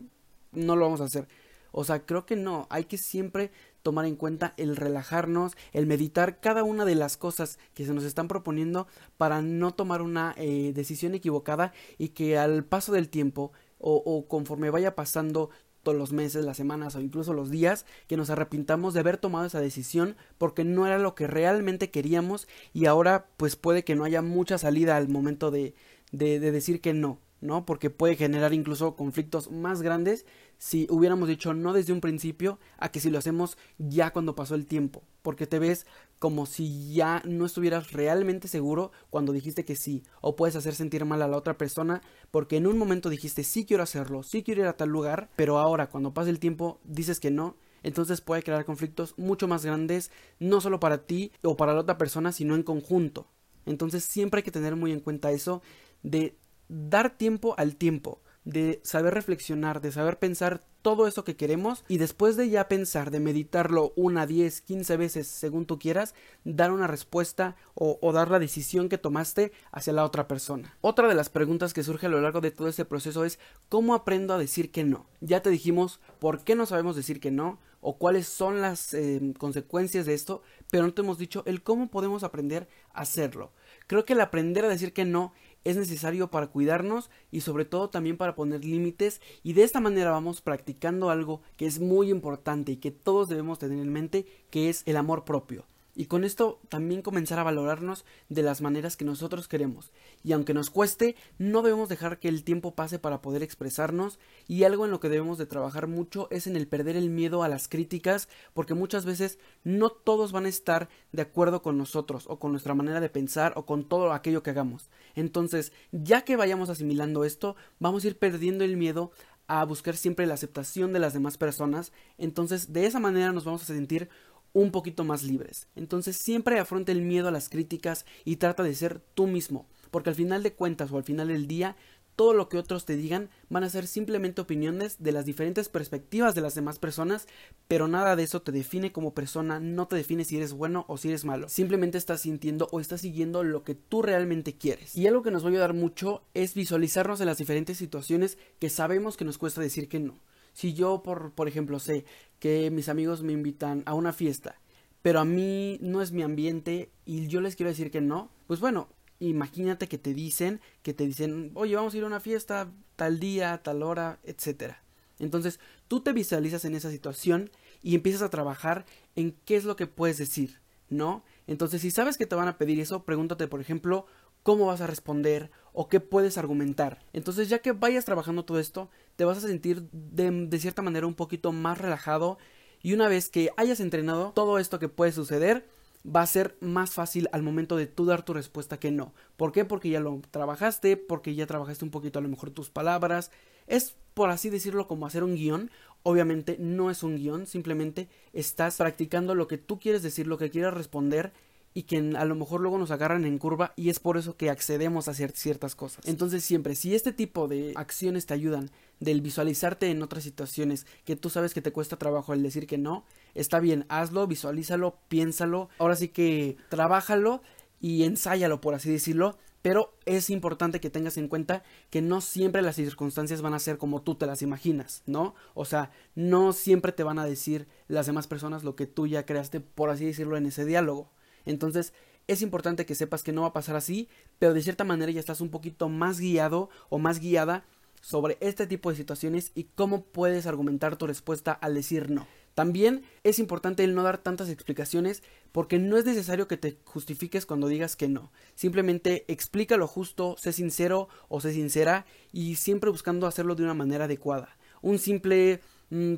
no 0.52 0.76
lo 0.76 0.86
vamos 0.86 1.02
a 1.02 1.06
hacer. 1.06 1.28
O 1.72 1.84
sea, 1.84 2.06
creo 2.06 2.26
que 2.26 2.36
no, 2.36 2.68
hay 2.70 2.86
que 2.86 2.98
siempre 2.98 3.52
tomar 3.84 4.06
en 4.06 4.16
cuenta 4.16 4.54
el 4.58 4.76
relajarnos, 4.76 5.54
el 5.74 5.86
meditar 5.86 6.40
cada 6.40 6.64
una 6.64 6.86
de 6.86 6.96
las 6.96 7.18
cosas 7.18 7.60
que 7.74 7.86
se 7.86 7.94
nos 7.94 8.04
están 8.04 8.28
proponiendo 8.28 8.88
para 9.18 9.42
no 9.42 9.74
tomar 9.74 10.02
una 10.02 10.34
eh, 10.38 10.72
decisión 10.74 11.16
equivocada 11.16 11.74
y 11.98 12.10
que 12.10 12.38
al 12.38 12.66
paso 12.66 12.92
del 12.92 13.10
tiempo 13.10 13.52
o, 13.80 13.96
o, 13.96 14.28
conforme 14.28 14.72
vaya 14.72 14.96
pasando 14.96 15.52
todos 15.84 15.98
los 15.98 16.12
meses, 16.12 16.44
las 16.44 16.58
semanas 16.58 16.96
o 16.96 17.00
incluso 17.00 17.32
los 17.32 17.50
días 17.50 17.86
que 18.08 18.18
nos 18.18 18.30
arrepintamos 18.30 18.94
de 18.94 19.00
haber 19.00 19.18
tomado 19.18 19.46
esa 19.46 19.62
decisión 19.62 20.18
porque 20.38 20.66
no 20.66 20.86
era 20.86 20.98
lo 20.98 21.16
que 21.16 21.28
realmente 21.28 21.92
queríamos 21.92 22.48
y 22.74 22.88
ahora 22.88 23.28
pues 23.38 23.56
puede 23.56 23.86
que 23.86 23.96
no 23.96 24.04
haya 24.04 24.22
mucha 24.22 24.58
salida 24.58 24.98
al 24.98 25.08
momento 25.08 25.50
de, 25.50 25.76
de, 26.12 26.40
de 26.40 26.52
decir 26.52 26.82
que 26.82 26.94
no, 26.94 27.20
¿no? 27.42 27.66
Porque 27.66 27.90
puede 27.90 28.16
generar 28.16 28.54
incluso 28.54 28.96
conflictos 28.96 29.52
más 29.52 29.82
grandes 29.82 30.26
si 30.58 30.88
hubiéramos 30.90 31.28
dicho 31.28 31.54
no 31.54 31.74
desde 31.74 31.94
un 31.94 32.02
principio 32.02 32.60
a 32.78 32.90
que 32.90 33.00
si 33.00 33.10
lo 33.10 33.20
hacemos 33.20 33.58
ya 33.78 34.12
cuando 34.12 34.36
pasó 34.36 34.56
el 34.56 34.66
tiempo, 34.66 35.04
porque 35.22 35.46
te 35.46 35.60
ves 35.60 35.86
como 36.20 36.46
si 36.46 36.94
ya 36.94 37.22
no 37.26 37.46
estuvieras 37.46 37.92
realmente 37.92 38.48
seguro 38.48 38.92
cuando 39.10 39.34
dijiste 39.34 39.66
que 39.66 39.76
sí, 39.76 40.04
o 40.22 40.36
puedes 40.36 40.56
hacer 40.56 40.74
sentir 40.74 41.06
mal 41.06 41.22
a 41.22 41.28
la 41.28 41.38
otra 41.38 41.58
persona 41.58 42.02
porque 42.32 42.58
en 42.58 42.68
un 42.68 42.78
momento 42.78 43.10
dijiste 43.10 43.44
sí 43.44 43.66
quiero 43.66 43.84
hacerlo, 43.84 44.24
sí 44.24 44.44
quiero 44.44 44.62
ir 44.62 44.68
a 44.68 44.78
tal 44.78 44.90
lugar, 44.90 45.30
pero 45.36 45.60
ahora 45.60 45.90
cuando 45.90 46.14
pasa 46.14 46.30
el 46.30 46.40
tiempo 46.40 46.80
dices 46.84 47.20
que 47.20 47.32
no, 47.32 47.56
entonces 47.84 48.22
puede 48.22 48.42
crear 48.42 48.66
conflictos 48.66 49.14
mucho 49.18 49.48
más 49.48 49.64
grandes, 49.64 50.12
no 50.40 50.60
solo 50.60 50.80
para 50.80 51.06
ti 51.06 51.32
o 51.44 51.56
para 51.56 51.74
la 51.74 51.82
otra 51.82 51.98
persona, 51.98 52.32
sino 52.32 52.56
en 52.56 52.64
conjunto. 52.64 53.28
Entonces 53.68 54.04
siempre 54.04 54.40
hay 54.40 54.44
que 54.44 54.52
tener 54.52 54.76
muy 54.76 54.92
en 54.92 55.02
cuenta 55.02 55.32
eso 55.32 55.62
de 56.04 56.38
dar 56.68 57.18
tiempo 57.18 57.56
al 57.58 57.76
tiempo 57.76 58.22
de 58.48 58.80
saber 58.82 59.14
reflexionar, 59.14 59.82
de 59.82 59.92
saber 59.92 60.20
pensar 60.20 60.62
todo 60.82 61.06
eso 61.06 61.26
que 61.26 61.36
queremos 61.36 61.84
y 61.90 61.98
después 61.98 62.38
de 62.38 62.50
ya 62.50 62.70
pensar, 62.70 63.12
de 63.12 63.20
meditarlo 63.20 63.92
una, 63.98 64.26
10, 64.26 64.62
15 64.62 64.96
veces 64.96 65.28
según 65.28 65.66
tú 65.66 65.78
quieras, 65.80 66.16
dar 66.46 66.72
una 66.72 66.88
respuesta 66.88 67.58
o, 67.74 68.00
dar 68.14 68.32
la 68.32 68.40
decisión 68.40 68.88
que 68.88 68.98
tomaste 68.98 69.52
hacia 69.74 69.92
la 69.92 70.06
otra 70.06 70.30
persona. 70.30 70.78
Otra 70.80 71.10
de 71.10 71.16
las 71.16 71.28
preguntas 71.28 71.74
que 71.74 71.84
surge 71.84 72.06
a 72.06 72.10
lo 72.10 72.22
largo 72.22 72.40
de 72.40 72.52
todo 72.52 72.70
este 72.70 72.86
proceso 72.86 73.26
es 73.26 73.38
¿cómo 73.68 73.94
aprendo 73.94 74.34
a 74.34 74.38
decir 74.38 74.72
que 74.72 74.86
no? 74.86 75.08
Ya 75.20 75.42
te 75.42 75.50
dijimos 75.50 76.00
por 76.20 76.46
qué 76.46 76.56
no 76.56 76.66
sabemos 76.66 76.96
decir 76.96 77.20
que 77.20 77.32
no 77.32 77.60
o 77.82 77.98
cuáles 77.98 78.28
son 78.28 78.62
las 78.62 78.94
eh, 78.94 79.34
consecuencias 79.38 80.06
de 80.06 80.14
esto, 80.14 80.42
pero 80.72 80.86
no 80.86 80.94
te 80.94 81.02
hemos 81.02 81.18
dicho 81.18 81.44
el 81.46 81.64
cómo 81.64 81.90
podemos 81.90 82.24
aprender 82.24 82.70
a 82.94 83.02
hacerlo. 83.02 83.52
Creo 83.88 84.06
que 84.06 84.14
el 84.14 84.22
aprender 84.22 84.64
a 84.64 84.70
decir 84.70 84.94
que 84.94 85.06
no 85.06 85.34
es 85.64 85.78
necesario 85.78 86.30
para 86.30 86.48
cuidarnos 86.48 87.10
y 87.32 87.42
sobre 87.42 87.66
todo 87.66 87.90
también 87.90 88.18
para 88.18 88.36
poner 88.36 88.64
límites. 88.64 89.22
Y 89.44 89.54
de 89.54 89.64
esta 89.64 89.80
manera 89.80 90.12
vamos 90.12 90.42
practicando 90.42 91.10
algo 91.10 91.42
que 91.56 91.66
es 91.66 91.80
muy 91.80 92.10
importante 92.10 92.74
y 92.74 92.78
que 92.78 92.92
todos 92.92 93.30
debemos 93.30 93.60
tener 93.60 93.80
en 93.80 93.92
mente 93.92 94.26
que 94.50 94.70
es 94.70 94.84
el 94.86 94.98
amor 94.98 95.26
propio 95.26 95.66
y 95.98 96.06
con 96.06 96.24
esto 96.24 96.60
también 96.70 97.02
comenzar 97.02 97.40
a 97.40 97.44
valorarnos 97.44 98.06
de 98.30 98.44
las 98.44 98.62
maneras 98.62 98.96
que 98.96 99.04
nosotros 99.04 99.48
queremos. 99.48 99.92
Y 100.24 100.32
aunque 100.32 100.54
nos 100.54 100.70
cueste, 100.70 101.16
no 101.40 101.64
debemos 101.64 101.90
dejar 101.90 102.20
que 102.20 102.28
el 102.28 102.44
tiempo 102.44 102.76
pase 102.76 103.00
para 103.00 103.20
poder 103.20 103.42
expresarnos 103.42 104.20
y 104.48 104.64
algo 104.64 104.86
en 104.86 104.92
lo 104.92 105.00
que 105.00 105.10
debemos 105.10 105.40
de 105.40 105.48
trabajar 105.48 105.88
mucho 105.88 106.28
es 106.30 106.46
en 106.46 106.56
el 106.56 106.68
perder 106.68 106.98
el 106.98 107.10
miedo 107.10 107.42
a 107.42 107.50
las 107.50 107.68
críticas 107.68 108.30
porque 108.54 108.76
muchas 108.76 109.06
veces 109.06 109.40
no 109.64 109.90
todos 109.90 110.32
van 110.32 110.46
a 110.46 110.50
estar 110.50 110.88
de 111.14 111.24
acuerdo 111.24 111.64
con 111.64 111.80
nosotros 111.80 112.26
o 112.28 112.38
con 112.38 112.52
nuestra 112.52 112.76
manera 112.76 113.00
de 113.00 113.10
pensar 113.10 113.54
o 113.56 113.66
con 113.66 113.84
todo 113.90 114.14
aquello 114.14 114.44
que 114.44 114.52
hagamos. 114.52 114.92
Entonces, 115.16 115.74
ya 115.92 116.22
que 116.22 116.36
vayamos 116.36 116.70
asimilando 116.70 117.24
esto, 117.24 117.56
vamos 117.80 118.04
a 118.04 118.08
ir 118.10 118.20
perdiendo 118.20 118.64
el 118.64 118.78
miedo 118.78 119.12
a 119.48 119.64
buscar 119.64 119.96
siempre 119.96 120.28
la 120.28 120.36
aceptación 120.36 120.94
de 120.94 121.00
las 121.00 121.14
demás 121.14 121.38
personas, 121.38 121.94
entonces 122.18 122.74
de 122.74 122.86
esa 122.86 123.00
manera 123.00 123.32
nos 123.32 123.46
vamos 123.46 123.64
a 123.64 123.66
sentir 123.66 124.10
un 124.58 124.72
poquito 124.72 125.04
más 125.04 125.22
libres. 125.22 125.68
Entonces 125.76 126.18
siempre 126.18 126.58
afronta 126.58 126.92
el 126.92 127.04
miedo 127.04 127.28
a 127.28 127.32
las 127.32 127.48
críticas 127.48 128.08
y 128.26 128.38
trata 128.38 128.64
de 128.64 128.74
ser 128.74 129.00
tú 129.14 129.28
mismo, 129.28 129.68
porque 129.92 130.10
al 130.10 130.16
final 130.16 130.42
de 130.42 130.54
cuentas 130.54 130.92
o 130.92 130.98
al 130.98 131.04
final 131.04 131.28
del 131.28 131.46
día 131.46 131.76
todo 132.16 132.34
lo 132.34 132.50
que 132.50 132.58
otros 132.58 132.84
te 132.86 132.98
digan 132.98 133.30
van 133.50 133.64
a 133.64 133.70
ser 133.70 133.86
simplemente 133.86 134.42
opiniones 134.42 134.96
de 134.98 135.12
las 135.12 135.26
diferentes 135.26 135.70
perspectivas 135.70 136.34
de 136.34 136.42
las 136.42 136.56
demás 136.56 136.80
personas, 136.80 137.28
pero 137.68 137.88
nada 137.88 138.16
de 138.16 138.24
eso 138.24 138.42
te 138.42 138.52
define 138.52 138.92
como 138.92 139.14
persona, 139.14 139.60
no 139.60 139.88
te 139.88 139.96
define 139.96 140.26
si 140.26 140.38
eres 140.38 140.54
bueno 140.54 140.86
o 140.88 140.98
si 140.98 141.10
eres 141.10 141.24
malo. 141.24 141.50
Simplemente 141.50 142.00
estás 142.00 142.22
sintiendo 142.22 142.68
o 142.72 142.80
estás 142.80 143.02
siguiendo 143.02 143.44
lo 143.44 143.62
que 143.62 143.76
tú 143.76 144.02
realmente 144.02 144.58
quieres. 144.58 144.98
Y 144.98 145.06
algo 145.06 145.22
que 145.22 145.30
nos 145.30 145.44
va 145.44 145.50
a 145.50 145.52
ayudar 145.52 145.76
mucho 145.76 146.24
es 146.34 146.56
visualizarnos 146.56 147.22
en 147.22 147.28
las 147.28 147.38
diferentes 147.38 147.78
situaciones 147.78 148.40
que 148.58 148.72
sabemos 148.72 149.18
que 149.18 149.26
nos 149.26 149.38
cuesta 149.38 149.62
decir 149.62 149.88
que 149.88 150.00
no. 150.00 150.20
Si 150.58 150.74
yo, 150.74 151.04
por, 151.04 151.34
por 151.34 151.48
ejemplo, 151.48 151.78
sé 151.78 152.04
que 152.40 152.72
mis 152.72 152.90
amigos 152.90 153.22
me 153.22 153.32
invitan 153.32 153.84
a 153.86 153.94
una 153.94 154.12
fiesta, 154.12 154.60
pero 155.04 155.20
a 155.20 155.24
mí 155.24 155.78
no 155.82 156.02
es 156.02 156.12
mi 156.12 156.24
ambiente 156.24 156.90
y 157.06 157.28
yo 157.28 157.42
les 157.42 157.56
quiero 157.56 157.70
decir 157.70 157.92
que 157.92 158.02
no, 158.02 158.32
pues 158.48 158.60
bueno, 158.60 158.90
imagínate 159.20 159.88
que 159.88 160.00
te 160.00 160.16
dicen, 160.16 160.60
que 160.82 160.96
te 160.96 161.06
dicen, 161.06 161.52
oye, 161.54 161.76
vamos 161.76 161.94
a 161.94 161.98
ir 161.98 162.04
a 162.06 162.08
una 162.08 162.20
fiesta 162.20 162.72
tal 162.96 163.20
día, 163.20 163.62
tal 163.62 163.84
hora, 163.84 164.18
etcétera. 164.24 164.82
Entonces, 165.20 165.60
tú 165.88 166.00
te 166.00 166.12
visualizas 166.12 166.66
en 166.66 166.74
esa 166.74 166.90
situación 166.90 167.52
y 167.84 167.94
empiezas 167.94 168.24
a 168.24 168.32
trabajar 168.32 168.88
en 169.16 169.36
qué 169.46 169.58
es 169.58 169.64
lo 169.64 169.76
que 169.76 169.86
puedes 169.86 170.18
decir, 170.18 170.60
¿no? 170.90 171.24
Entonces, 171.46 171.84
si 171.84 171.92
sabes 171.92 172.18
que 172.18 172.26
te 172.26 172.34
van 172.34 172.48
a 172.48 172.58
pedir 172.58 172.80
eso, 172.80 173.04
pregúntate, 173.04 173.48
por 173.48 173.62
ejemplo, 173.62 174.08
cómo 174.48 174.68
vas 174.68 174.80
a 174.80 174.88
responder 174.88 175.52
o 175.74 175.90
qué 175.90 176.00
puedes 176.00 176.38
argumentar. 176.38 177.04
Entonces 177.12 177.50
ya 177.50 177.60
que 177.60 177.74
vayas 177.74 178.06
trabajando 178.06 178.46
todo 178.46 178.60
esto, 178.60 178.90
te 179.18 179.26
vas 179.26 179.40
a 179.40 179.42
sentir 179.42 179.90
de, 179.92 180.58
cierta 180.58 180.82
manera 180.82 181.06
un 181.06 181.16
poquito 181.16 181.52
más 181.52 181.78
relajado 181.78 182.38
y 182.82 182.94
una 182.94 183.10
vez 183.10 183.28
que 183.28 183.50
hayas 183.58 183.82
entrenado 183.82 184.32
todo 184.34 184.58
esto 184.58 184.80
que 184.80 184.88
puede 184.88 185.12
suceder, 185.12 185.68
va 186.06 186.22
a 186.22 186.28
ser 186.28 186.56
más 186.62 186.92
fácil 186.92 187.28
al 187.34 187.44
momento 187.44 187.76
de 187.76 187.88
tú 187.88 188.06
dar 188.06 188.24
tu 188.24 188.34
respuesta 188.34 188.80
que 188.80 188.90
no. 188.90 189.14
¿Por 189.36 189.52
qué? 189.52 189.66
Porque 189.66 189.90
ya 189.90 190.00
lo 190.00 190.22
trabajaste, 190.32 190.96
porque 190.96 191.36
ya 191.36 191.46
trabajaste 191.46 191.84
un 191.84 191.92
poquito 191.92 192.20
a 192.20 192.22
lo 192.22 192.30
mejor 192.30 192.52
tus 192.52 192.70
palabras. 192.70 193.32
Es, 193.68 193.98
por 194.14 194.30
así 194.30 194.50
decirlo, 194.50 194.88
como 194.88 195.08
hacer 195.08 195.26
un 195.26 195.36
guion. 195.36 195.72
Obviamente 196.04 196.56
no 196.58 196.90
es 196.90 197.04
un 197.04 197.18
guion, 197.18 197.48
simplemente 197.48 198.08
estás 198.32 198.78
practicando 198.78 199.36
lo 199.36 199.50
que 199.50 199.58
tú 199.58 199.78
quieres 199.78 200.04
decir, 200.04 200.26
lo 200.26 200.38
que 200.38 200.50
quieres 200.50 200.74
responder 200.74 201.34
y 201.78 201.84
que 201.84 201.98
a 202.18 202.26
lo 202.26 202.34
mejor 202.34 202.62
luego 202.62 202.80
nos 202.80 202.90
agarran 202.90 203.24
en 203.24 203.38
curva 203.38 203.74
y 203.76 203.90
es 203.90 204.00
por 204.00 204.18
eso 204.18 204.36
que 204.36 204.50
accedemos 204.50 205.08
a 205.08 205.14
ciertas 205.14 205.76
cosas. 205.76 206.04
Entonces 206.08 206.44
siempre, 206.44 206.74
si 206.74 206.96
este 206.96 207.14
tipo 207.14 207.48
de 207.48 207.74
acciones 207.76 208.26
te 208.26 208.34
ayudan 208.34 208.72
del 209.00 209.22
visualizarte 209.22 209.92
en 209.92 210.02
otras 210.02 210.24
situaciones 210.24 210.88
que 211.06 211.16
tú 211.16 211.30
sabes 211.30 211.54
que 211.54 211.62
te 211.62 211.72
cuesta 211.72 212.00
trabajo 212.00 212.34
el 212.34 212.42
decir 212.42 212.66
que 212.66 212.80
no, 212.80 213.06
está 213.36 213.60
bien, 213.60 213.86
hazlo, 213.90 214.26
visualízalo, 214.26 214.98
piénsalo, 215.08 215.70
ahora 215.78 215.96
sí 215.96 216.08
que 216.08 216.58
trabájalo 216.70 217.44
y 217.80 218.06
ensáyalo 218.06 218.60
por 218.60 218.74
así 218.74 218.90
decirlo, 218.90 219.38
pero 219.62 219.94
es 220.08 220.32
importante 220.32 220.80
que 220.80 220.90
tengas 220.90 221.18
en 221.18 221.28
cuenta 221.28 221.62
que 221.92 222.02
no 222.02 222.22
siempre 222.22 222.64
las 222.64 222.78
circunstancias 222.78 223.44
van 223.44 223.54
a 223.54 223.60
ser 223.60 223.78
como 223.78 224.02
tú 224.02 224.16
te 224.16 224.26
las 224.26 224.42
imaginas, 224.42 225.04
¿no? 225.06 225.36
O 225.54 225.64
sea, 225.64 225.92
no 226.16 226.54
siempre 226.54 226.92
te 226.92 227.04
van 227.04 227.20
a 227.20 227.26
decir 227.26 227.68
las 227.88 228.08
demás 228.08 228.26
personas 228.26 228.64
lo 228.64 228.76
que 228.76 228.88
tú 228.88 229.06
ya 229.06 229.28
creaste, 229.28 229.60
por 229.60 229.92
así 229.92 230.06
decirlo, 230.06 230.38
en 230.38 230.48
ese 230.48 230.66
diálogo. 230.66 231.12
Entonces, 231.48 231.94
es 232.28 232.42
importante 232.42 232.86
que 232.86 232.96
sepas 232.96 233.24
que 233.24 233.32
no 233.32 233.42
va 233.42 233.48
a 233.48 233.54
pasar 233.54 233.76
así, 233.76 234.10
pero 234.38 234.54
de 234.54 234.62
cierta 234.62 234.84
manera 234.84 235.12
ya 235.12 235.20
estás 235.20 235.42
un 235.42 235.50
poquito 235.50 235.90
más 235.90 236.20
guiado 236.20 236.70
o 236.90 237.00
más 237.00 237.20
guiada 237.20 237.66
sobre 238.02 238.38
este 238.42 238.68
tipo 238.68 238.90
de 238.90 238.96
situaciones 238.96 239.52
y 239.56 239.66
cómo 239.76 240.04
puedes 240.04 240.46
argumentar 240.46 240.98
tu 240.98 241.08
respuesta 241.08 241.52
al 241.52 241.74
decir 241.74 242.10
no. 242.10 242.28
También 242.54 243.04
es 243.24 243.38
importante 243.38 243.84
el 243.84 243.94
no 243.94 244.02
dar 244.02 244.18
tantas 244.18 244.50
explicaciones 244.50 245.22
porque 245.52 245.78
no 245.78 245.96
es 245.96 246.06
necesario 246.06 246.48
que 246.48 246.58
te 246.58 246.80
justifiques 246.86 247.46
cuando 247.46 247.68
digas 247.68 247.96
que 247.96 248.08
no. 248.08 248.32
Simplemente 248.56 249.26
explica 249.28 249.78
lo 249.78 249.88
justo, 249.88 250.36
sé 250.40 250.54
sincero 250.54 251.08
o 251.30 251.40
sé 251.40 251.54
sincera 251.54 252.08
y 252.32 252.56
siempre 252.56 252.90
buscando 252.90 253.28
hacerlo 253.28 253.54
de 253.54 253.64
una 253.64 253.76
manera 253.76 254.06
adecuada. 254.06 254.58
Un 254.82 254.98
simple 254.98 255.62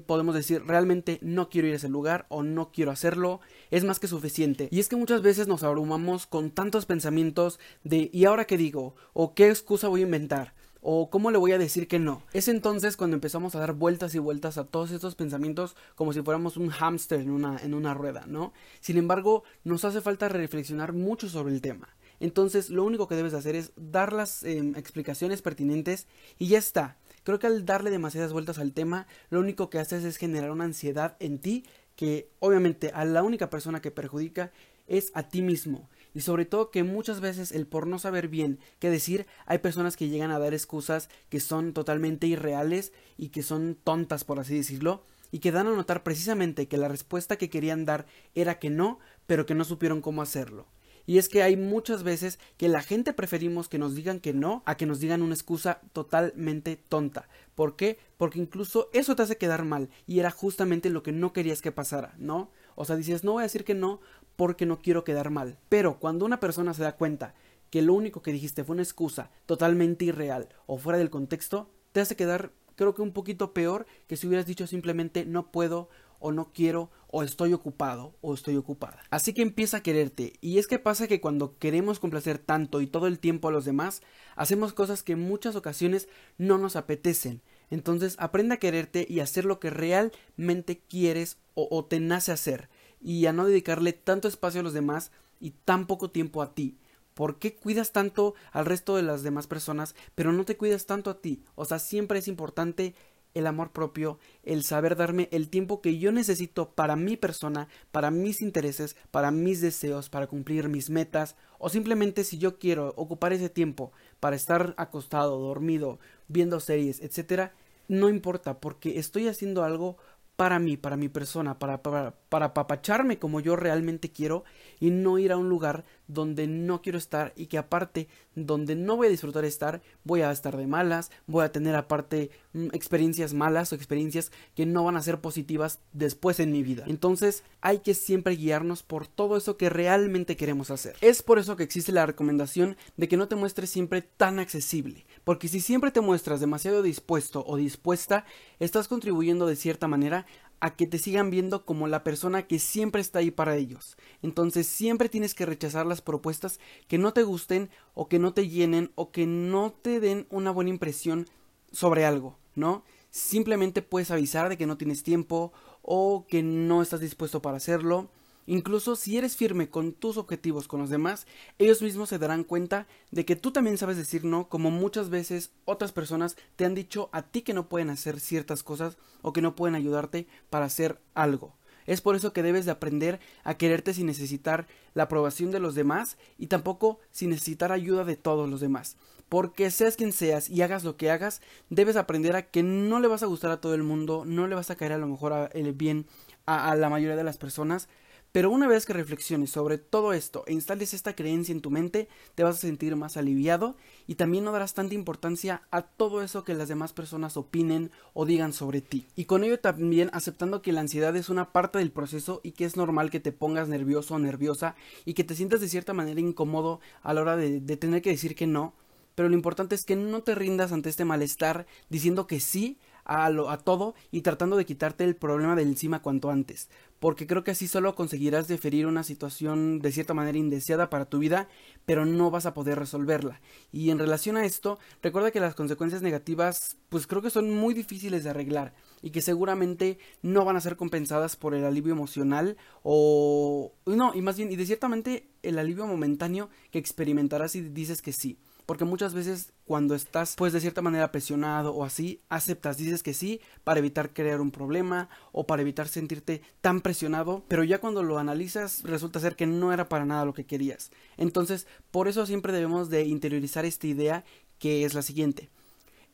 podemos 0.06 0.34
decir 0.34 0.64
realmente 0.66 1.20
no 1.22 1.50
quiero 1.50 1.68
ir 1.68 1.74
a 1.74 1.78
ese 1.78 1.90
lugar 1.90 2.26
o 2.30 2.44
no 2.44 2.72
quiero 2.72 2.92
hacerlo, 2.92 3.40
es 3.72 3.84
más 3.84 4.00
que 4.00 4.08
suficiente. 4.08 4.68
Y 4.72 4.80
es 4.80 4.90
que 4.90 4.96
muchas 4.96 5.22
veces 5.22 5.48
nos 5.48 5.64
abrumamos 5.64 6.26
con 6.26 6.52
tantos 6.52 6.86
pensamientos 6.86 7.60
de 7.84 8.10
¿y 8.12 8.26
ahora 8.26 8.46
qué 8.46 8.58
digo? 8.58 8.96
¿o 9.14 9.34
qué 9.34 9.50
excusa 9.50 9.88
voy 9.88 10.02
a 10.02 10.06
inventar? 10.06 10.54
¿O 10.82 11.10
cómo 11.10 11.30
le 11.30 11.38
voy 11.38 11.52
a 11.52 11.58
decir 11.58 11.90
que 11.90 12.00
no? 12.00 12.24
Es 12.32 12.48
entonces 12.48 12.96
cuando 12.96 13.16
empezamos 13.16 13.54
a 13.54 13.60
dar 13.60 13.74
vueltas 13.74 14.16
y 14.16 14.20
vueltas 14.20 14.58
a 14.58 14.66
todos 14.66 14.92
estos 14.92 15.16
pensamientos 15.16 15.76
como 15.96 16.14
si 16.14 16.22
fuéramos 16.22 16.56
un 16.56 16.70
hámster 16.70 17.20
en 17.20 17.32
una, 17.32 17.58
en 17.58 17.74
una 17.74 17.94
rueda, 17.94 18.26
¿no? 18.28 18.54
Sin 18.80 18.98
embargo, 18.98 19.44
nos 19.66 19.84
hace 19.84 20.00
falta 20.00 20.30
reflexionar 20.30 20.94
mucho 20.94 21.28
sobre 21.28 21.54
el 21.54 21.62
tema. 21.62 21.90
Entonces, 22.22 22.70
lo 22.70 22.84
único 22.84 23.08
que 23.08 23.16
debes 23.16 23.34
hacer 23.34 23.56
es 23.56 23.72
dar 23.76 24.14
las 24.14 24.44
em, 24.44 24.76
explicaciones 24.76 25.42
pertinentes 25.42 26.08
y 26.38 26.48
ya 26.48 26.58
está. 26.58 26.98
Creo 27.30 27.38
que 27.38 27.46
al 27.46 27.64
darle 27.64 27.92
demasiadas 27.92 28.34
vueltas 28.34 28.58
al 28.58 28.74
tema, 28.74 29.06
lo 29.30 29.40
único 29.40 29.70
que 29.70 29.78
haces 29.78 30.04
es 30.04 30.18
generar 30.18 30.50
una 30.50 30.64
ansiedad 30.64 31.16
en 31.20 31.38
ti 31.38 31.64
que 31.96 32.32
obviamente 32.40 32.90
a 32.92 33.06
la 33.06 33.22
única 33.22 33.52
persona 33.52 33.84
que 33.84 33.92
perjudica 33.92 34.52
es 34.88 35.12
a 35.14 35.30
ti 35.30 35.44
mismo. 35.44 35.92
Y 36.16 36.22
sobre 36.22 36.46
todo 36.46 36.72
que 36.72 36.82
muchas 36.82 37.22
veces 37.22 37.52
el 37.52 37.68
por 37.68 37.86
no 37.86 38.00
saber 38.00 38.30
bien 38.30 38.58
qué 38.80 38.90
decir, 38.90 39.28
hay 39.46 39.60
personas 39.60 39.96
que 39.96 40.10
llegan 40.10 40.32
a 40.32 40.40
dar 40.40 40.56
excusas 40.56 41.08
que 41.30 41.40
son 41.40 41.74
totalmente 41.74 42.26
irreales 42.26 42.94
y 43.16 43.30
que 43.30 43.44
son 43.44 43.78
tontas, 43.84 44.24
por 44.24 44.40
así 44.40 44.56
decirlo, 44.56 45.04
y 45.30 45.38
que 45.38 45.52
dan 45.52 45.68
a 45.68 45.76
notar 45.76 46.02
precisamente 46.02 46.68
que 46.68 46.78
la 46.78 46.88
respuesta 46.88 47.36
que 47.36 47.52
querían 47.52 47.86
dar 47.86 48.08
era 48.34 48.58
que 48.58 48.72
no, 48.72 48.98
pero 49.28 49.46
que 49.46 49.54
no 49.54 49.66
supieron 49.66 50.02
cómo 50.02 50.24
hacerlo. 50.24 50.66
Y 51.10 51.18
es 51.18 51.28
que 51.28 51.42
hay 51.42 51.58
muchas 51.58 52.04
veces 52.04 52.38
que 52.56 52.70
la 52.70 52.84
gente 52.84 53.14
preferimos 53.14 53.68
que 53.68 53.80
nos 53.80 53.96
digan 53.96 54.20
que 54.20 54.32
no 54.32 54.62
a 54.68 54.78
que 54.78 54.86
nos 54.86 55.00
digan 55.00 55.24
una 55.24 55.34
excusa 55.34 55.82
totalmente 55.92 56.76
tonta. 56.76 57.28
¿Por 57.56 57.76
qué? 57.76 57.98
Porque 58.16 58.38
incluso 58.38 58.92
eso 58.94 59.16
te 59.16 59.24
hace 59.24 59.36
quedar 59.36 59.66
mal 59.66 59.90
y 60.06 60.20
era 60.20 60.30
justamente 60.30 60.92
lo 60.92 61.02
que 61.02 61.12
no 61.12 61.34
querías 61.34 61.64
que 61.64 61.72
pasara, 61.72 62.14
¿no? 62.20 62.52
O 62.76 62.86
sea, 62.86 62.96
dices, 62.96 63.24
no 63.24 63.32
voy 63.32 63.42
a 63.42 63.48
decir 63.48 63.64
que 63.64 63.74
no 63.74 64.02
porque 64.36 64.68
no 64.68 64.84
quiero 64.84 65.04
quedar 65.04 65.32
mal. 65.32 65.58
Pero 65.68 65.98
cuando 66.00 66.26
una 66.26 66.40
persona 66.40 66.76
se 66.76 66.84
da 66.84 66.96
cuenta 66.96 67.34
que 67.72 67.82
lo 67.82 67.96
único 67.96 68.22
que 68.22 68.32
dijiste 68.32 68.64
fue 68.64 68.76
una 68.76 68.84
excusa 68.84 69.32
totalmente 69.48 70.06
irreal 70.06 70.50
o 70.68 70.78
fuera 70.78 71.00
del 71.00 71.10
contexto, 71.10 71.72
te 71.92 72.02
hace 72.02 72.16
quedar 72.16 72.52
creo 72.76 72.94
que 72.94 73.02
un 73.02 73.14
poquito 73.14 73.52
peor 73.52 73.88
que 74.06 74.16
si 74.16 74.28
hubieras 74.28 74.46
dicho 74.46 74.68
simplemente 74.68 75.26
no 75.26 75.52
puedo 75.52 75.90
o 76.20 76.32
no 76.32 76.52
quiero 76.54 76.90
o 77.08 77.24
estoy 77.24 77.54
ocupado 77.54 78.14
o 78.22 78.34
estoy 78.34 78.56
ocupada. 78.56 79.02
Así 79.10 79.34
que 79.34 79.42
empieza 79.42 79.78
a 79.78 79.84
quererte. 79.84 80.34
Y 80.42 80.60
es 80.60 80.68
que 80.68 80.80
pasa 80.80 81.08
que 81.08 81.22
cuando 81.22 81.58
queremos 81.58 82.00
complacer 82.00 82.38
tanto 82.38 82.82
y 82.82 82.88
todo 82.88 83.08
el 83.08 83.20
tiempo 83.20 83.48
a 83.48 83.52
los 83.52 83.66
demás, 83.66 84.02
hacemos 84.36 84.74
cosas 84.74 85.04
que 85.04 85.14
en 85.14 85.22
muchas 85.22 85.56
ocasiones 85.56 86.08
no 86.38 86.58
nos 86.58 86.76
apetecen. 86.76 87.42
Entonces 87.72 88.16
aprende 88.20 88.56
a 88.56 88.60
quererte 88.60 89.06
y 89.10 89.20
hacer 89.20 89.46
lo 89.46 89.60
que 89.60 89.70
realmente 89.70 90.80
quieres 90.88 91.38
o, 91.56 91.68
o 91.72 91.86
te 91.86 92.00
nace 92.00 92.32
hacer. 92.32 92.70
Y 93.02 93.26
a 93.26 93.34
no 93.34 93.46
dedicarle 93.46 93.94
tanto 93.94 94.28
espacio 94.28 94.62
a 94.62 94.64
los 94.64 94.74
demás 94.74 95.12
y 95.40 95.52
tan 95.52 95.88
poco 95.88 96.12
tiempo 96.12 96.42
a 96.42 96.54
ti. 96.54 96.78
¿Por 97.20 97.38
qué 97.38 97.54
cuidas 97.54 97.92
tanto 97.92 98.34
al 98.54 98.66
resto 98.66 98.96
de 98.96 99.04
las 99.04 99.24
demás 99.24 99.46
personas, 99.46 99.94
pero 100.16 100.32
no 100.32 100.46
te 100.46 100.56
cuidas 100.56 100.86
tanto 100.86 101.10
a 101.10 101.20
ti? 101.20 101.44
O 101.56 101.66
sea, 101.66 101.78
siempre 101.78 102.20
es 102.20 102.30
importante 102.30 102.96
el 103.34 103.48
amor 103.48 103.72
propio, 103.72 104.20
el 104.44 104.64
saber 104.64 104.96
darme 104.96 105.30
el 105.32 105.50
tiempo 105.50 105.82
que 105.82 105.98
yo 105.98 106.12
necesito 106.12 106.72
para 106.72 106.96
mi 106.96 107.18
persona, 107.18 107.68
para 107.92 108.12
mis 108.12 108.42
intereses, 108.42 108.96
para 109.12 109.32
mis 109.32 109.62
deseos, 109.62 110.10
para 110.10 110.28
cumplir 110.28 110.70
mis 110.70 110.90
metas, 110.90 111.36
o 111.58 111.70
simplemente 111.70 112.24
si 112.24 112.38
yo 112.38 112.58
quiero 112.60 112.94
ocupar 112.96 113.34
ese 113.34 113.50
tiempo 113.50 113.92
para 114.20 114.36
estar 114.36 114.74
acostado, 114.78 115.40
dormido, 115.40 116.00
viendo 116.28 116.60
series, 116.60 117.02
etcétera, 117.02 117.54
no 117.88 118.10
importa, 118.10 118.60
porque 118.60 119.00
estoy 119.00 119.28
haciendo 119.28 119.64
algo 119.64 119.98
para 120.36 120.58
mí, 120.58 120.78
para 120.78 120.96
mi 120.96 121.10
persona, 121.10 121.60
para, 121.60 121.84
para, 121.84 122.16
para 122.30 122.46
apapacharme 122.48 123.20
como 123.20 123.42
yo 123.42 123.58
realmente 123.58 124.10
quiero 124.10 124.46
y 124.80 124.90
no 124.90 125.20
ir 125.20 125.34
a 125.34 125.38
un 125.38 125.50
lugar 125.50 125.84
donde 126.10 126.48
no 126.48 126.82
quiero 126.82 126.98
estar 126.98 127.34
y 127.36 127.46
que 127.46 127.58
aparte 127.58 128.10
donde 128.36 128.76
no 128.76 128.98
voy 128.98 129.08
a 129.08 129.10
disfrutar 129.12 129.46
estar, 129.46 129.82
voy 130.04 130.22
a 130.22 130.32
estar 130.32 130.58
de 130.58 130.68
malas, 130.68 131.12
voy 131.28 131.46
a 131.46 131.52
tener 131.52 131.76
aparte 131.76 132.32
mm, 132.54 132.68
experiencias 132.74 133.34
malas 133.34 133.72
o 133.72 133.76
experiencias 133.76 134.32
que 134.56 134.66
no 134.66 134.84
van 134.84 134.98
a 134.98 135.02
ser 135.02 135.22
positivas 135.22 135.80
después 135.94 136.40
en 136.40 136.52
mi 136.52 136.64
vida. 136.64 136.84
Entonces 136.88 137.44
hay 137.62 137.80
que 137.80 137.94
siempre 137.94 138.36
guiarnos 138.36 138.82
por 138.82 139.08
todo 139.08 139.38
eso 139.38 139.56
que 139.56 139.70
realmente 139.70 140.36
queremos 140.36 140.72
hacer. 140.72 140.96
Es 141.02 141.22
por 141.22 141.38
eso 141.38 141.56
que 141.56 141.64
existe 141.64 141.92
la 141.92 142.06
recomendación 142.06 142.76
de 142.98 143.08
que 143.08 143.18
no 143.18 143.28
te 143.28 143.36
muestres 143.36 143.70
siempre 143.70 144.02
tan 144.02 144.40
accesible, 144.40 145.06
porque 145.24 145.48
si 145.48 145.60
siempre 145.60 145.92
te 145.92 146.02
muestras 146.02 146.40
demasiado 146.40 146.82
dispuesto 146.82 147.44
o 147.46 147.56
dispuesta, 147.56 148.26
estás 148.60 148.88
contribuyendo 148.88 149.46
de 149.46 149.56
cierta 149.56 149.88
manera 149.88 150.26
a 150.60 150.76
que 150.76 150.88
te 150.88 150.98
sigan 150.98 151.30
viendo 151.30 151.66
como 151.66 151.88
la 151.88 152.04
persona 152.04 152.48
que 152.48 152.60
siempre 152.60 153.02
está 153.02 153.20
ahí 153.20 153.32
para 153.32 153.56
ellos. 153.56 153.98
Entonces 154.22 154.68
siempre 154.68 155.10
tienes 155.10 155.34
que 155.34 155.46
rechazar 155.46 155.86
las 155.86 156.02
propuestas 156.02 156.60
que 156.88 156.98
no 156.98 157.14
te 157.14 157.24
gusten 157.24 157.70
o 157.94 158.08
que 158.08 158.20
no 158.20 158.34
te 158.34 158.48
llenen 158.48 158.92
o 158.96 159.12
que 159.12 159.26
no 159.26 159.72
te 159.72 160.00
den 160.00 160.28
una 160.30 160.52
buena 160.52 160.70
impresión 160.70 161.28
sobre 161.72 162.06
algo, 162.06 162.38
¿no? 162.56 162.84
Simplemente 163.12 163.82
puedes 163.82 164.12
avisar 164.12 164.50
de 164.50 164.58
que 164.58 164.68
no 164.68 164.78
tienes 164.78 165.04
tiempo 165.04 165.52
o 165.82 166.26
que 166.28 166.44
no 166.44 166.82
estás 166.82 167.00
dispuesto 167.00 167.42
para 167.42 167.58
hacerlo 167.58 168.10
Incluso 168.50 168.96
si 168.96 169.16
eres 169.16 169.38
firme 169.38 169.70
con 169.70 169.94
tus 169.94 170.18
objetivos 170.18 170.68
con 170.68 170.80
los 170.80 170.90
demás, 170.90 171.28
ellos 171.60 171.84
mismos 171.84 172.10
se 172.10 172.18
darán 172.18 172.44
cuenta 172.44 172.88
de 173.12 173.24
que 173.24 173.36
tú 173.36 173.52
también 173.52 173.78
sabes 173.78 173.96
decir 173.96 174.26
no, 174.26 174.50
como 174.50 174.72
muchas 174.72 175.12
veces 175.12 175.52
otras 175.66 175.92
personas 175.92 176.36
te 176.56 176.66
han 176.66 176.74
dicho 176.74 177.10
a 177.12 177.22
ti 177.22 177.44
que 177.44 177.54
no 177.54 177.70
pueden 177.70 177.92
hacer 177.92 178.20
ciertas 178.20 178.64
cosas 178.64 178.98
o 179.22 179.34
que 179.34 179.44
no 179.44 179.56
pueden 179.56 179.76
ayudarte 179.76 180.26
para 180.50 180.66
hacer 180.66 181.00
algo. 181.14 181.54
Es 181.86 182.02
por 182.02 182.16
eso 182.16 182.34
que 182.34 182.42
debes 182.42 182.66
de 182.66 182.72
aprender 182.72 183.20
a 183.44 183.54
quererte 183.54 183.94
sin 183.94 184.08
necesitar 184.08 184.66
la 184.96 185.04
aprobación 185.04 185.52
de 185.52 185.60
los 185.60 185.76
demás 185.76 186.18
y 186.40 186.48
tampoco 186.48 187.00
sin 187.12 187.30
necesitar 187.30 187.72
ayuda 187.72 188.04
de 188.04 188.16
todos 188.16 188.50
los 188.50 188.62
demás. 188.62 188.98
Porque 189.30 189.70
seas 189.70 189.96
quien 189.96 190.12
seas 190.12 190.50
y 190.50 190.64
hagas 190.64 190.84
lo 190.84 190.98
que 190.98 191.12
hagas, 191.12 191.44
debes 191.70 191.98
aprender 191.98 192.36
a 192.36 192.50
que 192.50 192.64
no 192.64 193.00
le 193.00 193.10
vas 193.10 193.22
a 193.22 193.28
gustar 193.28 193.52
a 193.52 193.62
todo 193.62 193.76
el 193.76 193.84
mundo, 193.84 194.24
no 194.26 194.48
le 194.48 194.56
vas 194.56 194.72
a 194.72 194.76
caer 194.76 194.94
a 194.94 194.98
lo 194.98 195.06
mejor 195.06 195.52
el 195.54 195.74
bien 195.74 196.08
a, 196.48 196.72
a 196.72 196.76
la 196.76 196.90
mayoría 196.90 197.16
de 197.16 197.24
las 197.24 197.38
personas, 197.38 197.88
pero 198.32 198.52
una 198.52 198.68
vez 198.68 198.86
que 198.86 198.94
reflexiones 198.94 199.50
sobre 199.50 199.78
todo 199.78 200.14
esto 200.14 200.44
e 200.46 200.54
instales 200.54 200.94
esta 200.94 201.16
creencia 201.16 201.52
en 201.52 201.62
tu 201.62 201.72
mente, 201.72 202.08
te 202.36 202.44
vas 202.44 202.58
a 202.58 202.60
sentir 202.60 202.96
más 202.96 203.18
aliviado 203.18 203.76
y 204.06 204.16
también 204.16 204.44
no 204.44 204.52
darás 204.52 204.74
tanta 204.74 204.94
importancia 204.94 205.64
a 205.72 205.82
todo 205.82 206.22
eso 206.22 206.44
que 206.44 206.54
las 206.54 206.70
demás 206.70 206.94
personas 206.94 207.38
opinen 207.38 207.92
o 208.14 208.26
digan 208.26 208.54
sobre 208.54 208.82
ti. 208.82 209.08
Y 209.16 209.26
con 209.26 209.44
ello 209.44 209.60
también 209.60 210.10
aceptando 210.14 210.62
que 210.62 210.72
la 210.72 210.82
ansiedad 210.82 211.16
es 211.16 211.30
una 211.30 211.52
parte 211.52 211.80
del 211.80 211.92
proceso 211.92 212.42
y 212.44 212.52
que 212.52 212.66
es 212.66 212.78
normal 212.78 213.10
que 213.10 213.20
te 213.20 213.32
pongas 213.32 213.68
nervioso 213.68 214.16
o 214.16 214.20
nerviosa 214.20 214.76
y 215.06 215.14
que 215.14 215.24
te 215.24 215.36
sientas 215.36 215.62
de 215.62 215.70
cierta 215.70 215.94
manera 215.94 216.20
incómodo 216.20 216.80
a 217.02 217.14
la 217.14 217.22
hora 217.22 217.36
de, 217.36 217.60
de 217.62 217.78
tener 217.78 218.02
que 218.02 218.12
decir 218.12 218.36
que 218.36 218.48
no. 218.48 218.74
Pero 219.16 219.28
lo 219.28 219.36
importante 219.36 219.76
es 219.76 219.84
que 219.86 219.96
no 219.96 220.22
te 220.22 220.36
rindas 220.36 220.72
ante 220.72 220.90
este 220.90 221.04
malestar 221.04 221.66
diciendo 221.90 222.28
que 222.28 222.40
sí 222.40 222.78
a, 223.10 223.30
lo, 223.32 223.50
a 223.50 223.58
todo 223.58 223.96
y 224.12 224.22
tratando 224.22 224.56
de 224.56 224.66
quitarte 224.66 225.04
el 225.04 225.16
problema 225.16 225.56
de 225.56 225.64
encima 225.64 226.02
cuanto 226.02 226.30
antes, 226.30 226.70
porque 227.00 227.28
creo 227.28 227.44
que 227.44 227.52
así 227.52 227.68
solo 227.68 227.96
conseguirás 227.96 228.48
deferir 228.48 228.86
una 228.86 229.04
situación 229.04 229.80
de 229.80 229.92
cierta 229.92 230.14
manera 230.14 230.38
indeseada 230.38 230.90
para 230.90 231.06
tu 231.06 231.20
vida, 231.20 231.48
pero 231.86 232.06
no 232.06 232.30
vas 232.30 232.46
a 232.46 232.54
poder 232.54 232.78
resolverla. 232.78 233.42
Y 233.72 233.90
en 233.90 234.00
relación 234.00 234.38
a 234.38 234.46
esto, 234.46 234.80
recuerda 235.02 235.32
que 235.32 235.40
las 235.40 235.56
consecuencias 235.56 236.02
negativas, 236.02 236.78
pues 236.90 237.08
creo 237.08 237.22
que 237.22 237.30
son 237.30 237.52
muy 237.52 237.74
difíciles 237.74 238.24
de 238.24 238.30
arreglar 238.30 238.74
y 239.02 239.12
que 239.12 239.22
seguramente 239.22 239.98
no 240.22 240.44
van 240.44 240.58
a 240.58 240.62
ser 240.62 240.76
compensadas 240.76 241.36
por 241.36 241.56
el 241.56 241.66
alivio 241.66 241.94
emocional 241.94 242.58
o 242.84 243.74
no, 243.86 244.14
y 244.14 244.22
más 244.22 244.38
bien 244.38 244.52
y 244.52 244.56
de 244.58 244.66
ciertamente 244.66 245.30
el 245.42 245.58
alivio 245.58 245.88
momentáneo 245.88 246.50
que 246.72 246.80
experimentarás 246.80 247.54
si 247.54 247.62
dices 247.62 248.02
que 248.02 248.14
sí. 248.14 248.38
Porque 248.70 248.86
muchas 248.86 249.16
veces 249.16 249.52
cuando 249.66 249.96
estás 249.96 250.36
pues 250.38 250.54
de 250.54 250.62
cierta 250.62 250.84
manera 250.84 251.12
presionado 251.12 251.74
o 251.74 251.84
así, 251.84 252.22
aceptas, 252.30 252.78
dices 252.78 253.02
que 253.02 253.16
sí 253.16 253.42
para 253.64 253.80
evitar 253.80 254.14
crear 254.14 254.42
un 254.42 254.52
problema 254.52 255.10
o 255.32 255.48
para 255.48 255.64
evitar 255.64 255.88
sentirte 255.88 256.44
tan 256.62 256.82
presionado, 256.82 257.44
pero 257.48 257.64
ya 257.64 257.80
cuando 257.80 258.04
lo 258.04 258.20
analizas 258.20 258.84
resulta 258.84 259.20
ser 259.20 259.36
que 259.36 259.48
no 259.48 259.74
era 259.74 259.90
para 259.90 260.06
nada 260.06 260.24
lo 260.24 260.36
que 260.36 260.46
querías. 260.46 260.92
Entonces, 261.18 261.66
por 261.90 262.08
eso 262.08 262.28
siempre 262.28 262.54
debemos 262.54 262.92
de 262.92 263.06
interiorizar 263.06 263.66
esta 263.66 263.88
idea 263.88 264.24
que 264.60 264.86
es 264.86 264.94
la 264.94 265.02
siguiente. 265.02 265.50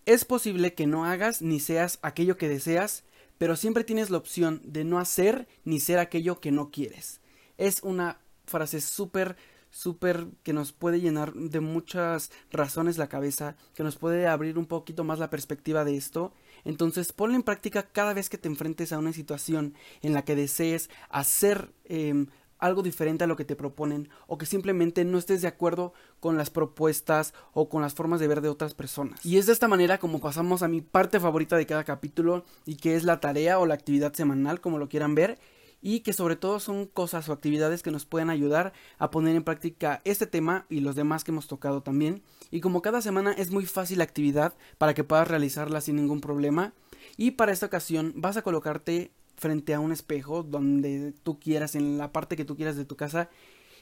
Es 0.06 0.24
posible 0.24 0.74
que 0.74 0.88
no 0.88 1.04
hagas 1.04 1.42
ni 1.42 1.60
seas 1.60 2.00
aquello 2.04 2.38
que 2.38 2.48
deseas, 2.48 3.04
pero 3.38 3.58
siempre 3.58 3.84
tienes 3.84 4.10
la 4.12 4.18
opción 4.18 4.62
de 4.64 4.86
no 4.86 5.00
hacer 5.00 5.50
ni 5.66 5.82
ser 5.82 6.00
aquello 6.00 6.40
que 6.40 6.54
no 6.54 6.72
quieres. 6.72 7.20
Es 7.58 7.84
una 7.84 8.22
frase 8.46 8.80
súper 8.80 9.36
súper 9.76 10.28
que 10.44 10.54
nos 10.54 10.72
puede 10.72 11.02
llenar 11.02 11.34
de 11.34 11.60
muchas 11.60 12.32
razones 12.50 12.98
la 12.98 13.10
cabeza, 13.10 13.58
que 13.74 13.84
nos 13.84 13.98
puede 13.98 14.26
abrir 14.26 14.58
un 14.58 14.68
poquito 14.68 15.04
más 15.04 15.20
la 15.20 15.30
perspectiva 15.30 15.84
de 15.84 15.98
esto. 15.98 16.32
Entonces 16.64 17.12
ponlo 17.12 17.36
en 17.36 17.44
práctica 17.44 17.84
cada 17.84 18.14
vez 18.14 18.30
que 18.30 18.38
te 18.38 18.48
enfrentes 18.48 18.94
a 18.94 19.00
una 19.00 19.12
situación 19.12 19.74
en 20.02 20.14
la 20.14 20.24
que 20.24 20.38
desees 20.38 20.90
hacer 21.10 21.74
em, 21.84 22.28
algo 22.58 22.84
diferente 22.84 23.26
a 23.26 23.28
lo 23.28 23.36
que 23.36 23.44
te 23.44 23.58
proponen 23.58 24.08
o 24.28 24.38
que 24.38 24.46
simplemente 24.46 25.04
no 25.04 25.18
estés 25.18 25.42
de 25.42 25.50
acuerdo 25.50 25.92
con 26.22 26.38
las 26.38 26.50
propuestas 26.50 27.34
o 27.52 27.68
con 27.68 27.82
las 27.82 27.94
formas 27.94 28.22
de 28.22 28.30
ver 28.30 28.40
de 28.40 28.48
otras 28.48 28.74
personas. 28.74 29.26
Y 29.26 29.38
es 29.40 29.46
de 29.46 29.52
esta 29.52 29.68
manera 29.68 29.98
como 29.98 30.22
pasamos 30.22 30.64
a 30.64 30.70
mi 30.70 30.80
parte 30.80 31.20
favorita 31.20 31.58
de 31.58 31.66
cada 31.66 31.84
capítulo 31.84 32.46
y 32.66 32.78
que 32.78 32.96
es 32.96 33.04
la 33.04 33.20
tarea 33.20 33.60
o 33.60 33.66
la 33.66 33.74
actividad 33.74 34.14
semanal 34.14 34.62
como 34.62 34.78
lo 34.78 34.88
quieran 34.88 35.16
ver 35.16 35.38
y 35.88 36.00
que 36.00 36.14
sobre 36.14 36.36
todo 36.36 36.60
son 36.60 36.88
cosas 36.88 37.30
o 37.30 37.32
actividades 37.32 37.84
que 37.84 37.92
nos 37.92 38.06
pueden 38.06 38.32
ayudar 38.32 38.74
a 38.98 39.12
poner 39.12 39.36
en 39.36 39.44
práctica 39.44 40.02
este 40.04 40.26
tema 40.26 40.66
y 40.68 40.80
los 40.80 40.96
demás 40.96 41.24
que 41.24 41.30
hemos 41.30 41.46
tocado 41.46 41.84
también. 41.84 42.24
Y 42.50 42.60
como 42.60 42.82
cada 42.82 43.04
semana 43.04 43.34
es 43.34 43.52
muy 43.52 43.68
fácil 43.68 44.00
la 44.00 44.04
actividad 44.04 44.56
para 44.80 44.96
que 44.96 45.04
puedas 45.04 45.28
realizarla 45.28 45.82
sin 45.82 45.98
ningún 45.98 46.22
problema. 46.22 46.74
Y 47.18 47.32
para 47.32 47.52
esta 47.52 47.68
ocasión 47.68 48.14
vas 48.16 48.36
a 48.36 48.42
colocarte 48.42 49.12
frente 49.38 49.76
a 49.76 49.80
un 49.80 49.92
espejo 49.92 50.42
donde 50.42 51.14
tú 51.22 51.40
quieras, 51.40 51.76
en 51.76 52.00
la 52.00 52.12
parte 52.12 52.36
que 52.36 52.46
tú 52.46 52.56
quieras 52.56 52.78
de 52.78 52.86
tu 52.86 52.96
casa. 52.96 53.30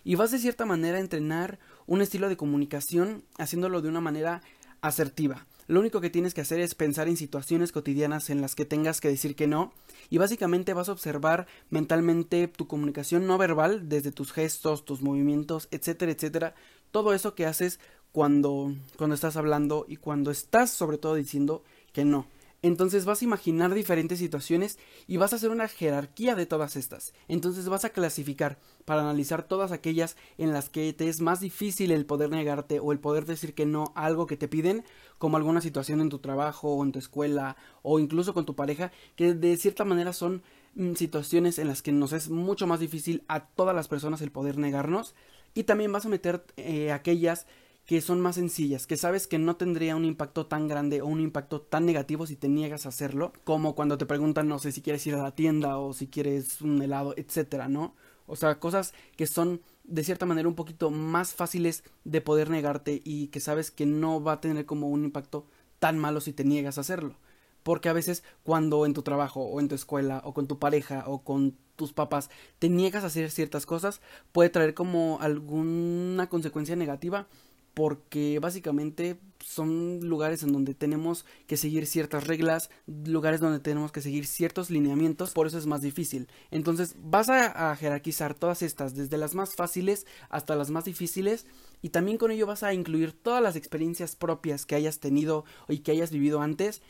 Y 0.04 0.16
vas 0.16 0.32
de 0.32 0.40
cierta 0.40 0.66
manera 0.66 0.98
a 0.98 1.02
entrenar 1.02 1.58
un 1.86 2.02
estilo 2.02 2.28
de 2.28 2.36
comunicación 2.36 3.24
haciéndolo 3.38 3.82
de 3.82 3.88
una 3.88 4.02
manera 4.02 4.42
asertiva. 4.82 5.48
Lo 5.68 5.80
único 5.80 6.02
que 6.02 6.10
tienes 6.10 6.34
que 6.34 6.42
hacer 6.42 6.60
es 6.60 6.76
pensar 6.76 7.08
en 7.08 7.18
situaciones 7.18 7.72
cotidianas 7.72 8.30
en 8.30 8.42
las 8.42 8.56
que 8.56 8.66
tengas 8.66 9.02
que 9.02 9.08
decir 9.08 9.36
que 9.36 9.48
no 9.48 9.74
y 10.10 10.18
básicamente 10.18 10.74
vas 10.74 10.90
a 10.90 10.92
observar 10.92 11.48
mentalmente 11.70 12.48
tu 12.48 12.68
comunicación 12.68 13.28
no 13.28 13.38
verbal 13.38 13.88
desde 13.90 14.12
tus 14.12 14.32
gestos, 14.32 14.86
tus 14.86 15.02
movimientos, 15.02 15.68
etcétera, 15.72 16.12
etcétera, 16.12 16.56
todo 16.92 17.14
eso 17.14 17.36
que 17.36 17.46
haces 17.46 17.80
cuando 18.12 18.76
cuando 18.98 19.16
estás 19.16 19.38
hablando 19.38 19.86
y 19.88 19.98
cuando 19.98 20.32
estás 20.32 20.70
sobre 20.70 20.98
todo 20.98 21.16
diciendo 21.16 21.64
que 21.92 22.06
no. 22.06 22.28
Entonces 22.64 23.04
vas 23.04 23.22
a 23.22 23.26
imaginar 23.26 23.74
diferentes 23.74 24.20
situaciones 24.20 24.80
y 25.06 25.18
vas 25.18 25.34
a 25.34 25.36
hacer 25.36 25.52
una 25.52 25.68
jerarquía 25.68 26.34
de 26.34 26.46
todas 26.46 26.78
estas. 26.78 27.14
Entonces 27.28 27.68
vas 27.68 27.84
a 27.84 27.90
clasificar 27.90 28.58
para 28.86 29.02
analizar 29.02 29.44
todas 29.44 29.74
aquellas 29.74 30.16
en 30.38 30.54
las 30.54 30.70
que 30.70 30.94
te 30.94 31.10
es 31.10 31.20
más 31.20 31.42
difícil 31.42 31.92
el 31.92 32.06
poder 32.06 32.30
negarte 32.30 32.80
o 32.80 32.94
el 32.94 33.00
poder 33.00 33.26
decir 33.26 33.54
que 33.54 33.66
no 33.66 33.92
a 33.96 34.06
algo 34.06 34.28
que 34.28 34.38
te 34.38 34.48
piden, 34.48 34.86
como 35.18 35.36
alguna 35.36 35.60
situación 35.60 36.00
en 36.00 36.08
tu 36.08 36.20
trabajo 36.20 36.74
o 36.74 36.84
en 36.86 36.94
tu 36.94 37.00
escuela 37.00 37.58
o 37.82 38.00
incluso 38.00 38.34
con 38.34 38.46
tu 38.46 38.56
pareja, 38.56 38.94
que 39.18 39.34
de 39.34 39.58
cierta 39.58 39.84
manera 39.84 40.14
son 40.14 40.42
mm, 40.76 40.94
situaciones 40.94 41.60
en 41.60 41.68
las 41.68 41.82
que 41.82 41.92
nos 41.92 42.14
es 42.14 42.30
mucho 42.30 42.66
más 42.66 42.80
difícil 42.80 43.26
a 43.28 43.46
todas 43.46 43.76
las 43.76 43.90
personas 43.90 44.22
el 44.22 44.32
poder 44.32 44.58
negarnos. 44.58 45.16
Y 45.54 45.64
también 45.64 45.92
vas 45.92 46.06
a 46.06 46.10
meter 46.10 46.46
eh, 46.56 46.94
aquellas 46.94 47.46
que 47.86 48.02
son 48.02 48.22
más 48.22 48.36
sencillas, 48.36 48.88
que 48.88 48.98
sabes 48.98 49.28
que 49.28 49.40
no 49.40 49.58
tendría 49.58 49.96
un 49.96 50.06
impacto 50.06 50.46
tan 50.46 50.68
grande 50.68 51.02
o 51.02 51.08
un 51.08 51.20
impacto 51.20 51.62
tan 51.62 51.86
negativo 51.86 52.26
si 52.26 52.36
te 52.36 52.48
niegas 52.48 52.86
a 52.86 52.90
hacerlo, 52.90 53.34
como 53.44 53.76
cuando 53.76 53.98
te 53.98 54.06
preguntan, 54.06 54.48
no 54.48 54.60
sé, 54.60 54.72
si 54.72 54.82
quieres 54.82 55.06
ir 55.06 55.16
a 55.16 55.24
la 55.24 55.36
tienda 55.36 55.78
o 55.78 55.94
si 55.94 56.08
quieres 56.08 56.62
un 56.62 56.82
helado, 56.82 57.14
etcétera, 57.18 57.68
¿no? 57.68 57.96
O 58.26 58.36
sea, 58.36 58.60
cosas 58.60 58.94
que 59.18 59.28
son 59.28 59.62
de 59.84 60.04
cierta 60.04 60.26
manera 60.26 60.48
un 60.48 60.56
poquito 60.56 60.92
más 60.92 61.34
fáciles 61.34 61.84
de 62.06 62.22
poder 62.22 62.50
negarte 62.50 63.02
y 63.04 63.28
que 63.28 63.42
sabes 63.42 63.70
que 63.70 63.86
no 63.86 64.24
va 64.24 64.34
a 64.34 64.42
tener 64.42 64.66
como 64.66 64.88
un 64.88 65.04
impacto 65.04 65.46
tan 65.80 65.98
malo 66.00 66.22
si 66.22 66.32
te 66.32 66.46
niegas 66.46 66.78
a 66.78 66.82
hacerlo. 66.82 67.18
Porque 67.64 67.90
a 67.90 67.94
veces 67.94 68.24
cuando 68.44 68.86
en 68.86 68.94
tu 68.94 69.02
trabajo 69.04 69.42
o 69.42 69.60
en 69.60 69.68
tu 69.68 69.76
escuela 69.76 70.22
o 70.24 70.34
con 70.34 70.48
tu 70.48 70.60
pareja 70.60 71.04
o 71.08 71.24
con 71.24 71.58
tus 71.76 71.92
papás 71.92 72.30
te 72.60 72.70
niegas 72.70 73.04
a 73.04 73.08
hacer 73.08 73.30
ciertas 73.32 73.66
cosas, 73.66 74.02
puede 74.32 74.50
traer 74.50 74.74
como 74.74 75.18
alguna 75.22 76.30
consecuencia 76.30 76.76
negativa 76.76 77.28
porque 77.74 78.40
básicamente 78.40 79.20
son 79.40 80.00
lugares 80.02 80.44
en 80.44 80.54
donde 80.54 80.74
tenemos 80.74 81.26
que 81.48 81.58
seguir 81.58 81.86
ciertas 81.86 82.28
reglas, 82.28 82.70
lugares 82.88 83.40
donde 83.40 83.60
tenemos 83.60 83.92
que 83.92 84.02
seguir 84.02 84.26
ciertos 84.26 84.70
lineamientos, 84.70 85.32
por 85.32 85.48
eso 85.48 85.58
es 85.58 85.66
más 85.66 85.82
difícil. 85.82 86.28
Entonces 86.52 86.96
vas 87.00 87.30
a, 87.30 87.76
jerarquizar 87.76 88.36
todas 88.36 88.62
estas, 88.62 88.96
desde 88.96 89.18
las 89.18 89.36
más 89.36 89.56
fáciles 89.56 90.06
hasta 90.30 90.56
las 90.56 90.70
más 90.70 90.86
difíciles, 90.86 91.46
y 91.82 91.90
también 91.90 92.18
con 92.18 92.32
ello 92.32 92.48
vas 92.48 92.64
a 92.64 92.74
incluir 92.74 93.12
todas 93.12 93.42
las 93.44 93.56
experiencias 93.56 94.16
propias 94.16 94.66
que 94.66 94.76
hayas 94.76 95.00
tenido 95.00 95.44
y 95.68 95.80
que 95.80 95.92
hayas 95.92 96.12
vivido 96.12 96.42
antes, 96.42 96.82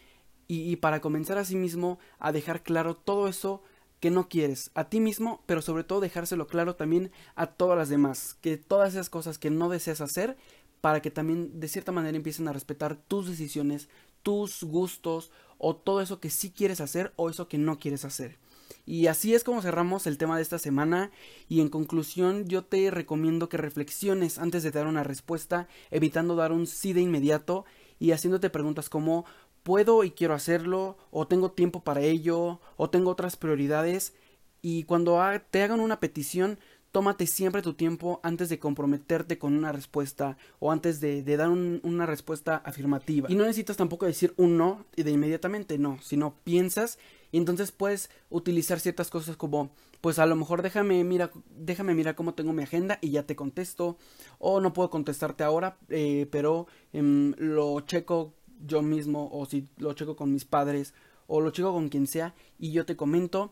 y, 0.47 0.69
y 0.69 0.75
para 0.75 1.01
comenzar 1.01 1.37
a 1.37 1.45
sí 1.45 1.55
mismo 1.55 1.99
a 2.19 2.31
dejar 2.31 2.61
claro 2.63 2.95
todo 2.95 3.27
eso 3.27 3.63
que 4.03 4.11
no 4.11 4.27
quieres 4.27 4.69
a 4.75 4.89
ti 4.89 4.99
mismo, 4.99 5.41
pero 5.45 5.61
sobre 5.61 5.85
todo 5.85 6.01
dejárselo 6.01 6.45
claro 6.45 6.75
también 6.75 7.09
a 7.35 7.47
todas 7.47 7.77
las 7.77 7.87
demás, 7.87 8.37
que 8.41 8.57
todas 8.57 8.93
esas 8.93 9.09
cosas 9.09 9.37
que 9.37 9.49
no 9.49 9.69
deseas 9.69 10.01
hacer, 10.01 10.35
para 10.83 11.01
que 11.01 11.11
también 11.11 11.61
de 11.61 11.69
cierta 11.69 11.93
manera 11.93 12.17
empiecen 12.17 12.45
a 12.49 12.51
respetar 12.51 12.97
tus 12.97 13.25
decisiones, 13.25 13.87
tus 14.21 14.65
gustos 14.65 15.31
o 15.57 15.77
todo 15.77 16.01
eso 16.01 16.19
que 16.19 16.29
sí 16.29 16.51
quieres 16.51 16.81
hacer 16.81 17.13
o 17.15 17.29
eso 17.29 17.47
que 17.47 17.57
no 17.57 17.79
quieres 17.79 18.03
hacer. 18.03 18.37
Y 18.85 19.07
así 19.07 19.33
es 19.33 19.45
como 19.45 19.61
cerramos 19.61 20.07
el 20.07 20.17
tema 20.17 20.35
de 20.35 20.41
esta 20.41 20.59
semana 20.59 21.09
y 21.47 21.61
en 21.61 21.69
conclusión 21.69 22.49
yo 22.49 22.65
te 22.65 22.91
recomiendo 22.91 23.47
que 23.47 23.55
reflexiones 23.55 24.39
antes 24.39 24.61
de 24.61 24.71
dar 24.71 24.87
una 24.87 25.05
respuesta, 25.05 25.69
evitando 25.89 26.35
dar 26.35 26.51
un 26.51 26.67
sí 26.67 26.91
de 26.91 26.99
inmediato 26.99 27.63
y 27.97 28.11
haciéndote 28.11 28.49
preguntas 28.49 28.89
como 28.89 29.23
¿puedo 29.63 30.03
y 30.03 30.11
quiero 30.11 30.33
hacerlo? 30.33 30.97
¿o 31.11 31.27
tengo 31.27 31.53
tiempo 31.53 31.85
para 31.85 32.01
ello? 32.01 32.59
¿o 32.75 32.89
tengo 32.89 33.09
otras 33.09 33.37
prioridades? 33.37 34.15
Y 34.61 34.83
cuando 34.83 35.21
te 35.49 35.63
hagan 35.63 35.79
una 35.79 36.01
petición, 36.01 36.59
tómate 36.93 37.25
siempre 37.25 37.63
tu 37.63 37.73
tiempo 37.73 38.19
antes 38.21 38.49
de 38.49 38.59
comprometerte 38.59 39.39
con 39.39 39.57
una 39.57 39.71
respuesta 39.71 40.37
o 40.59 40.71
antes 40.71 41.01
de, 41.01 41.23
dar 41.23 41.49
una 41.49 42.05
respuesta 42.05 42.57
afirmativa. 42.57 43.29
Y 43.31 43.35
no 43.35 43.43
necesitas 43.43 43.77
tampoco 43.77 44.05
decir 44.05 44.35
un 44.37 44.57
no 44.57 44.85
de 44.95 45.09
inmediatamente, 45.09 45.79
no, 45.79 45.97
sino 46.03 46.35
piensas 46.43 46.99
y 47.31 47.37
entonces 47.37 47.71
puedes 47.71 48.11
utilizar 48.29 48.79
ciertas 48.79 49.09
cosas 49.09 49.35
como 49.35 49.71
pues 50.01 50.19
a 50.19 50.27
lo 50.27 50.35
mejor 50.35 50.61
déjame 50.61 51.03
mira 51.03 51.31
déjame 51.49 51.95
mirar 51.95 52.13
cómo 52.13 52.35
tengo 52.35 52.53
mi 52.53 52.61
agenda 52.61 52.99
y 53.01 53.09
ya 53.09 53.23
te 53.23 53.35
contesto 53.35 53.97
o 54.37 54.59
no 54.61 54.71
puedo 54.73 54.91
contestarte 54.91 55.43
ahora 55.43 55.77
eh, 55.89 56.27
pero 56.29 56.67
em, 56.91 57.33
lo 57.39 57.79
checo 57.81 58.35
yo 58.67 58.83
mismo 58.83 59.31
o 59.33 59.47
si 59.47 59.67
lo 59.77 59.93
checo 59.93 60.15
con 60.15 60.31
mis 60.31 60.45
padres 60.45 60.93
o 61.25 61.41
lo 61.41 61.49
checo 61.49 61.73
con 61.73 61.89
quien 61.89 62.05
sea 62.05 62.35
y 62.59 62.71
yo 62.71 62.85
te 62.85 62.95
comento 62.95 63.51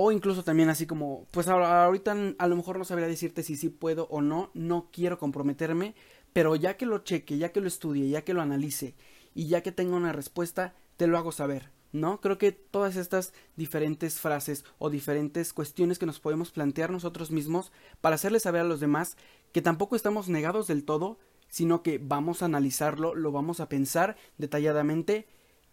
o 0.00 0.12
incluso 0.12 0.44
también 0.44 0.68
así 0.68 0.86
como, 0.86 1.26
pues 1.32 1.48
ahorita 1.48 2.14
a 2.38 2.46
lo 2.46 2.54
mejor 2.54 2.78
no 2.78 2.84
sabría 2.84 3.08
decirte 3.08 3.42
si 3.42 3.56
sí 3.56 3.68
puedo 3.68 4.06
o 4.10 4.22
no, 4.22 4.52
no 4.54 4.90
quiero 4.92 5.18
comprometerme, 5.18 5.96
pero 6.32 6.54
ya 6.54 6.76
que 6.76 6.86
lo 6.86 6.98
cheque, 7.00 7.36
ya 7.36 7.50
que 7.50 7.60
lo 7.60 7.66
estudie, 7.66 8.08
ya 8.08 8.22
que 8.22 8.32
lo 8.32 8.40
analice 8.40 8.94
y 9.34 9.48
ya 9.48 9.60
que 9.60 9.72
tenga 9.72 9.96
una 9.96 10.12
respuesta, 10.12 10.76
te 10.96 11.08
lo 11.08 11.18
hago 11.18 11.32
saber, 11.32 11.72
¿no? 11.90 12.20
Creo 12.20 12.38
que 12.38 12.52
todas 12.52 12.94
estas 12.94 13.32
diferentes 13.56 14.20
frases 14.20 14.64
o 14.78 14.88
diferentes 14.88 15.52
cuestiones 15.52 15.98
que 15.98 16.06
nos 16.06 16.20
podemos 16.20 16.52
plantear 16.52 16.90
nosotros 16.90 17.32
mismos 17.32 17.72
para 18.00 18.14
hacerles 18.14 18.44
saber 18.44 18.60
a 18.60 18.68
los 18.68 18.78
demás 18.78 19.16
que 19.50 19.62
tampoco 19.62 19.96
estamos 19.96 20.28
negados 20.28 20.68
del 20.68 20.84
todo, 20.84 21.18
sino 21.48 21.82
que 21.82 21.98
vamos 21.98 22.42
a 22.42 22.44
analizarlo, 22.44 23.16
lo 23.16 23.32
vamos 23.32 23.58
a 23.58 23.68
pensar 23.68 24.16
detalladamente 24.36 25.26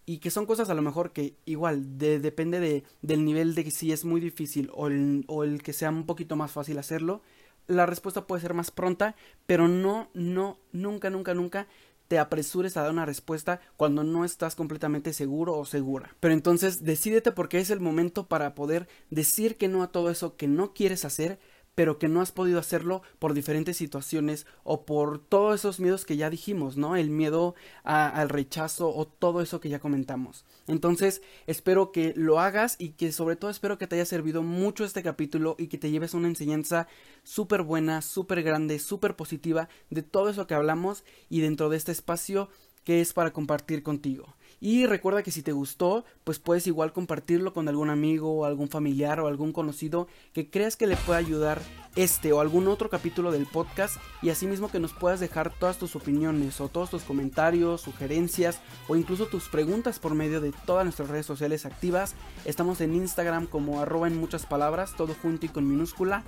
y 0.06 0.18
que 0.18 0.30
son 0.30 0.46
cosas 0.46 0.70
a 0.70 0.74
lo 0.74 0.82
mejor 0.82 1.12
que 1.12 1.34
igual 1.44 1.98
depende 1.98 2.60
de, 2.60 2.84
del 3.02 3.24
nivel 3.24 3.54
de 3.54 3.70
si 3.72 3.92
es 3.92 4.04
muy 4.04 4.20
difícil 4.20 4.70
o 4.72 4.86
el, 4.86 5.24
o 5.26 5.42
el 5.42 5.62
que 5.62 5.72
sea 5.72 5.90
un 5.90 6.06
poquito 6.06 6.36
más 6.36 6.52
fácil 6.52 6.78
hacerlo, 6.78 7.22
la 7.66 7.86
respuesta 7.86 8.26
puede 8.26 8.42
ser 8.42 8.54
más 8.54 8.70
pronta, 8.70 9.16
pero 9.46 9.66
no, 9.66 10.08
no, 10.14 10.58
nunca, 10.72 11.10
nunca, 11.10 11.34
nunca 11.34 11.66
te 12.08 12.18
apresures 12.20 12.76
a 12.76 12.82
dar 12.82 12.92
una 12.92 13.04
respuesta 13.04 13.60
cuando 13.76 14.04
no 14.04 14.24
estás 14.24 14.54
completamente 14.54 15.12
seguro 15.12 15.56
o 15.56 15.64
segura. 15.64 16.14
Pero 16.20 16.34
entonces 16.34 16.84
decídete 16.84 17.32
porque 17.32 17.58
es 17.58 17.70
el 17.70 17.80
momento 17.80 18.28
para 18.28 18.54
poder 18.54 18.88
decir 19.10 19.56
que 19.56 19.66
no 19.66 19.82
a 19.82 19.90
todo 19.90 20.10
eso 20.10 20.36
que 20.36 20.46
no 20.46 20.72
quieres 20.72 21.04
hacer, 21.04 21.40
pero 21.76 21.98
que 21.98 22.08
no 22.08 22.22
has 22.22 22.32
podido 22.32 22.58
hacerlo 22.58 23.02
por 23.18 23.34
diferentes 23.34 23.76
situaciones 23.76 24.46
o 24.64 24.86
por 24.86 25.20
todos 25.20 25.60
esos 25.60 25.78
miedos 25.78 26.06
que 26.06 26.16
ya 26.16 26.30
dijimos, 26.30 26.78
¿no? 26.78 26.96
El 26.96 27.10
miedo 27.10 27.54
al 27.84 28.30
rechazo 28.30 28.88
o 28.88 29.06
todo 29.06 29.42
eso 29.42 29.60
que 29.60 29.68
ya 29.68 29.78
comentamos. 29.78 30.46
Entonces, 30.66 31.20
espero 31.46 31.92
que 31.92 32.14
lo 32.16 32.40
hagas 32.40 32.76
y 32.78 32.92
que 32.92 33.12
sobre 33.12 33.36
todo 33.36 33.50
espero 33.50 33.76
que 33.76 33.86
te 33.86 33.96
haya 33.96 34.06
servido 34.06 34.42
mucho 34.42 34.84
este 34.84 35.02
capítulo 35.02 35.54
y 35.58 35.66
que 35.68 35.76
te 35.76 35.90
lleves 35.90 36.14
una 36.14 36.28
enseñanza 36.28 36.88
súper 37.24 37.62
buena, 37.62 38.00
súper 38.00 38.42
grande, 38.42 38.78
súper 38.78 39.14
positiva 39.14 39.68
de 39.90 40.02
todo 40.02 40.30
eso 40.30 40.46
que 40.46 40.54
hablamos 40.54 41.04
y 41.28 41.40
dentro 41.40 41.68
de 41.68 41.76
este 41.76 41.92
espacio 41.92 42.48
que 42.84 43.02
es 43.02 43.12
para 43.12 43.32
compartir 43.32 43.82
contigo. 43.82 44.34
Y 44.60 44.86
recuerda 44.86 45.22
que 45.22 45.30
si 45.30 45.42
te 45.42 45.52
gustó, 45.52 46.04
pues 46.24 46.38
puedes 46.38 46.66
igual 46.66 46.92
compartirlo 46.92 47.52
con 47.52 47.68
algún 47.68 47.90
amigo 47.90 48.32
o 48.32 48.44
algún 48.46 48.68
familiar 48.68 49.20
o 49.20 49.26
algún 49.26 49.52
conocido 49.52 50.08
que 50.32 50.48
creas 50.48 50.76
que 50.76 50.86
le 50.86 50.96
pueda 50.96 51.18
ayudar 51.18 51.60
este 51.94 52.32
o 52.32 52.40
algún 52.40 52.66
otro 52.68 52.88
capítulo 52.88 53.32
del 53.32 53.46
podcast 53.46 53.96
y 54.22 54.30
asimismo 54.30 54.70
que 54.70 54.80
nos 54.80 54.94
puedas 54.94 55.20
dejar 55.20 55.52
todas 55.58 55.78
tus 55.78 55.94
opiniones 55.94 56.60
o 56.60 56.68
todos 56.68 56.90
tus 56.90 57.02
comentarios, 57.02 57.82
sugerencias 57.82 58.60
o 58.88 58.96
incluso 58.96 59.26
tus 59.26 59.48
preguntas 59.48 59.98
por 59.98 60.14
medio 60.14 60.40
de 60.40 60.52
todas 60.64 60.84
nuestras 60.84 61.10
redes 61.10 61.26
sociales 61.26 61.66
activas. 61.66 62.14
Estamos 62.46 62.80
en 62.80 62.94
Instagram 62.94 63.46
como 63.46 63.80
arroba 63.80 64.06
en 64.06 64.18
muchas 64.18 64.46
palabras, 64.46 64.94
todo 64.96 65.14
junto 65.20 65.46
y 65.46 65.50
con 65.50 65.68
minúscula 65.68 66.24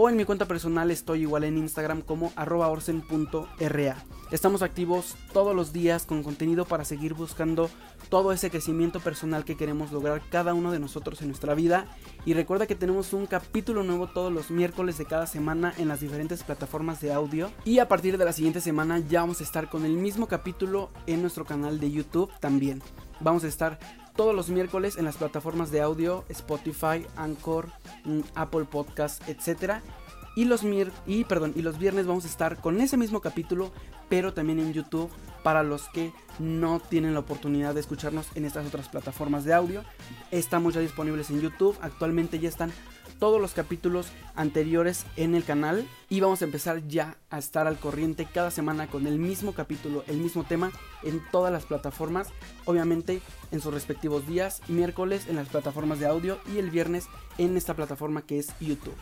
o 0.00 0.08
en 0.08 0.16
mi 0.16 0.24
cuenta 0.24 0.46
personal 0.46 0.92
estoy 0.92 1.22
igual 1.22 1.42
en 1.42 1.58
Instagram 1.58 2.02
como 2.02 2.32
orsen.ra. 2.36 3.96
Estamos 4.30 4.62
activos 4.62 5.16
todos 5.32 5.56
los 5.56 5.72
días 5.72 6.06
con 6.06 6.22
contenido 6.22 6.66
para 6.66 6.84
seguir 6.84 7.14
buscando 7.14 7.68
todo 8.08 8.30
ese 8.30 8.48
crecimiento 8.48 9.00
personal 9.00 9.44
que 9.44 9.56
queremos 9.56 9.90
lograr 9.90 10.22
cada 10.30 10.54
uno 10.54 10.70
de 10.70 10.78
nosotros 10.78 11.20
en 11.20 11.26
nuestra 11.26 11.54
vida. 11.54 11.86
Y 12.24 12.34
recuerda 12.34 12.68
que 12.68 12.76
tenemos 12.76 13.12
un 13.12 13.26
capítulo 13.26 13.82
nuevo 13.82 14.06
todos 14.06 14.32
los 14.32 14.52
miércoles 14.52 14.98
de 14.98 15.04
cada 15.04 15.26
semana 15.26 15.74
en 15.78 15.88
las 15.88 15.98
diferentes 15.98 16.44
plataformas 16.44 17.00
de 17.00 17.12
audio. 17.12 17.50
Y 17.64 17.80
a 17.80 17.88
partir 17.88 18.18
de 18.18 18.24
la 18.24 18.32
siguiente 18.32 18.60
semana 18.60 19.00
ya 19.00 19.22
vamos 19.22 19.40
a 19.40 19.44
estar 19.44 19.68
con 19.68 19.84
el 19.84 19.94
mismo 19.94 20.28
capítulo 20.28 20.90
en 21.08 21.22
nuestro 21.22 21.44
canal 21.44 21.80
de 21.80 21.90
YouTube 21.90 22.30
también. 22.38 22.82
Vamos 23.18 23.42
a 23.42 23.48
estar 23.48 23.80
todos 24.18 24.34
los 24.34 24.50
miércoles 24.50 24.98
en 24.98 25.04
las 25.04 25.16
plataformas 25.16 25.70
de 25.70 25.80
audio 25.80 26.24
Spotify, 26.28 27.06
Anchor, 27.14 27.68
mm, 28.04 28.22
Apple 28.34 28.64
Podcast, 28.64 29.22
etc. 29.28 29.74
Y 30.34 30.44
los, 30.44 30.62
y, 31.06 31.22
perdón, 31.22 31.52
y 31.54 31.62
los 31.62 31.78
viernes 31.78 32.08
vamos 32.08 32.24
a 32.24 32.28
estar 32.28 32.60
con 32.60 32.80
ese 32.80 32.96
mismo 32.96 33.20
capítulo, 33.20 33.70
pero 34.08 34.34
también 34.34 34.58
en 34.58 34.72
YouTube 34.72 35.08
para 35.44 35.62
los 35.62 35.88
que 35.90 36.12
no 36.40 36.80
tienen 36.80 37.14
la 37.14 37.20
oportunidad 37.20 37.74
de 37.74 37.80
escucharnos 37.80 38.26
en 38.34 38.44
estas 38.44 38.66
otras 38.66 38.88
plataformas 38.88 39.44
de 39.44 39.54
audio. 39.54 39.84
Estamos 40.32 40.74
ya 40.74 40.80
disponibles 40.80 41.30
en 41.30 41.40
YouTube, 41.40 41.78
actualmente 41.80 42.40
ya 42.40 42.48
están 42.48 42.72
todos 43.18 43.40
los 43.40 43.52
capítulos 43.52 44.08
anteriores 44.34 45.04
en 45.16 45.34
el 45.34 45.44
canal 45.44 45.86
y 46.08 46.20
vamos 46.20 46.42
a 46.42 46.44
empezar 46.44 46.86
ya 46.88 47.16
a 47.30 47.38
estar 47.38 47.66
al 47.66 47.78
corriente 47.78 48.26
cada 48.32 48.50
semana 48.50 48.86
con 48.86 49.06
el 49.06 49.18
mismo 49.18 49.52
capítulo, 49.52 50.04
el 50.06 50.18
mismo 50.18 50.44
tema 50.44 50.70
en 51.02 51.22
todas 51.30 51.52
las 51.52 51.64
plataformas, 51.64 52.28
obviamente 52.64 53.20
en 53.50 53.60
sus 53.60 53.72
respectivos 53.74 54.26
días, 54.26 54.62
miércoles 54.68 55.26
en 55.28 55.36
las 55.36 55.48
plataformas 55.48 56.00
de 56.00 56.06
audio 56.06 56.38
y 56.52 56.58
el 56.58 56.70
viernes 56.70 57.06
en 57.38 57.56
esta 57.56 57.74
plataforma 57.74 58.22
que 58.22 58.38
es 58.38 58.54
YouTube 58.60 58.94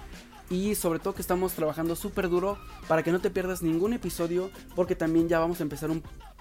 y 0.50 0.74
sobre 0.74 0.98
todo 0.98 1.14
que 1.14 1.22
estamos 1.22 1.52
trabajando 1.52 1.96
súper 1.96 2.28
duro 2.28 2.58
para 2.88 3.02
que 3.02 3.12
no 3.12 3.20
te 3.20 3.30
pierdas 3.30 3.62
ningún 3.62 3.92
episodio 3.92 4.50
porque 4.74 4.94
también 4.94 5.28
ya 5.28 5.38
vamos 5.38 5.60
a 5.60 5.64
empezar 5.64 5.90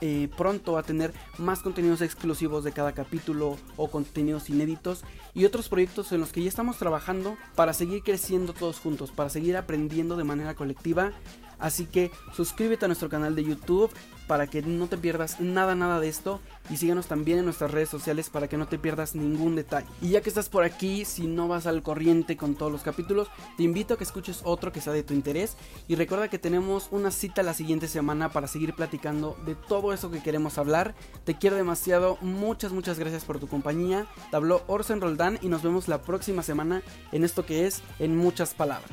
eh, 0.01 0.29
pronto 0.37 0.77
a 0.77 0.83
tener 0.83 1.13
más 1.37 1.59
contenidos 1.59 2.01
exclusivos 2.01 2.63
de 2.63 2.71
cada 2.71 2.91
capítulo 2.93 3.57
o 3.77 3.89
contenidos 3.89 4.49
inéditos 4.49 5.03
y 5.33 5.45
otros 5.45 5.69
proyectos 5.69 6.11
en 6.11 6.19
los 6.19 6.31
que 6.31 6.41
ya 6.41 6.49
estamos 6.49 6.77
trabajando 6.77 7.37
para 7.55 7.73
seguir 7.73 8.03
creciendo 8.03 8.53
todos 8.53 8.79
juntos, 8.79 9.11
para 9.11 9.29
seguir 9.29 9.57
aprendiendo 9.57 10.17
de 10.17 10.23
manera 10.23 10.55
colectiva 10.55 11.11
Así 11.59 11.85
que 11.85 12.11
suscríbete 12.33 12.85
a 12.85 12.87
nuestro 12.87 13.09
canal 13.09 13.35
de 13.35 13.43
YouTube 13.43 13.91
para 14.27 14.47
que 14.47 14.61
no 14.61 14.87
te 14.87 14.97
pierdas 14.97 15.39
nada, 15.39 15.75
nada 15.75 15.99
de 15.99 16.09
esto. 16.09 16.39
Y 16.69 16.77
síguenos 16.77 17.05
también 17.05 17.39
en 17.39 17.45
nuestras 17.45 17.71
redes 17.71 17.89
sociales 17.89 18.29
para 18.29 18.47
que 18.47 18.57
no 18.57 18.67
te 18.67 18.79
pierdas 18.79 19.13
ningún 19.13 19.55
detalle. 19.55 19.87
Y 20.01 20.09
ya 20.09 20.21
que 20.21 20.29
estás 20.29 20.49
por 20.49 20.63
aquí, 20.63 21.05
si 21.05 21.27
no 21.27 21.47
vas 21.47 21.67
al 21.67 21.83
corriente 21.83 22.37
con 22.37 22.55
todos 22.55 22.71
los 22.71 22.81
capítulos, 22.81 23.27
te 23.55 23.63
invito 23.63 23.93
a 23.93 23.97
que 23.97 24.03
escuches 24.03 24.41
otro 24.43 24.71
que 24.71 24.81
sea 24.81 24.93
de 24.93 25.03
tu 25.03 25.13
interés. 25.13 25.57
Y 25.87 25.95
recuerda 25.95 26.27
que 26.27 26.39
tenemos 26.39 26.87
una 26.91 27.11
cita 27.11 27.43
la 27.43 27.53
siguiente 27.53 27.87
semana 27.87 28.29
para 28.29 28.47
seguir 28.47 28.73
platicando 28.73 29.37
de 29.45 29.55
todo 29.55 29.93
eso 29.93 30.09
que 30.09 30.23
queremos 30.23 30.57
hablar. 30.57 30.95
Te 31.23 31.37
quiero 31.37 31.55
demasiado, 31.55 32.17
muchas, 32.21 32.71
muchas 32.71 32.97
gracias 32.97 33.25
por 33.25 33.39
tu 33.39 33.47
compañía. 33.47 34.07
Te 34.31 34.35
habló 34.35 34.63
Orson 34.67 35.01
Roldán 35.01 35.37
y 35.41 35.49
nos 35.49 35.61
vemos 35.61 35.87
la 35.87 36.01
próxima 36.01 36.41
semana 36.41 36.81
en 37.11 37.23
esto 37.23 37.45
que 37.45 37.67
es 37.67 37.83
En 37.99 38.17
Muchas 38.17 38.53
Palabras. 38.53 38.91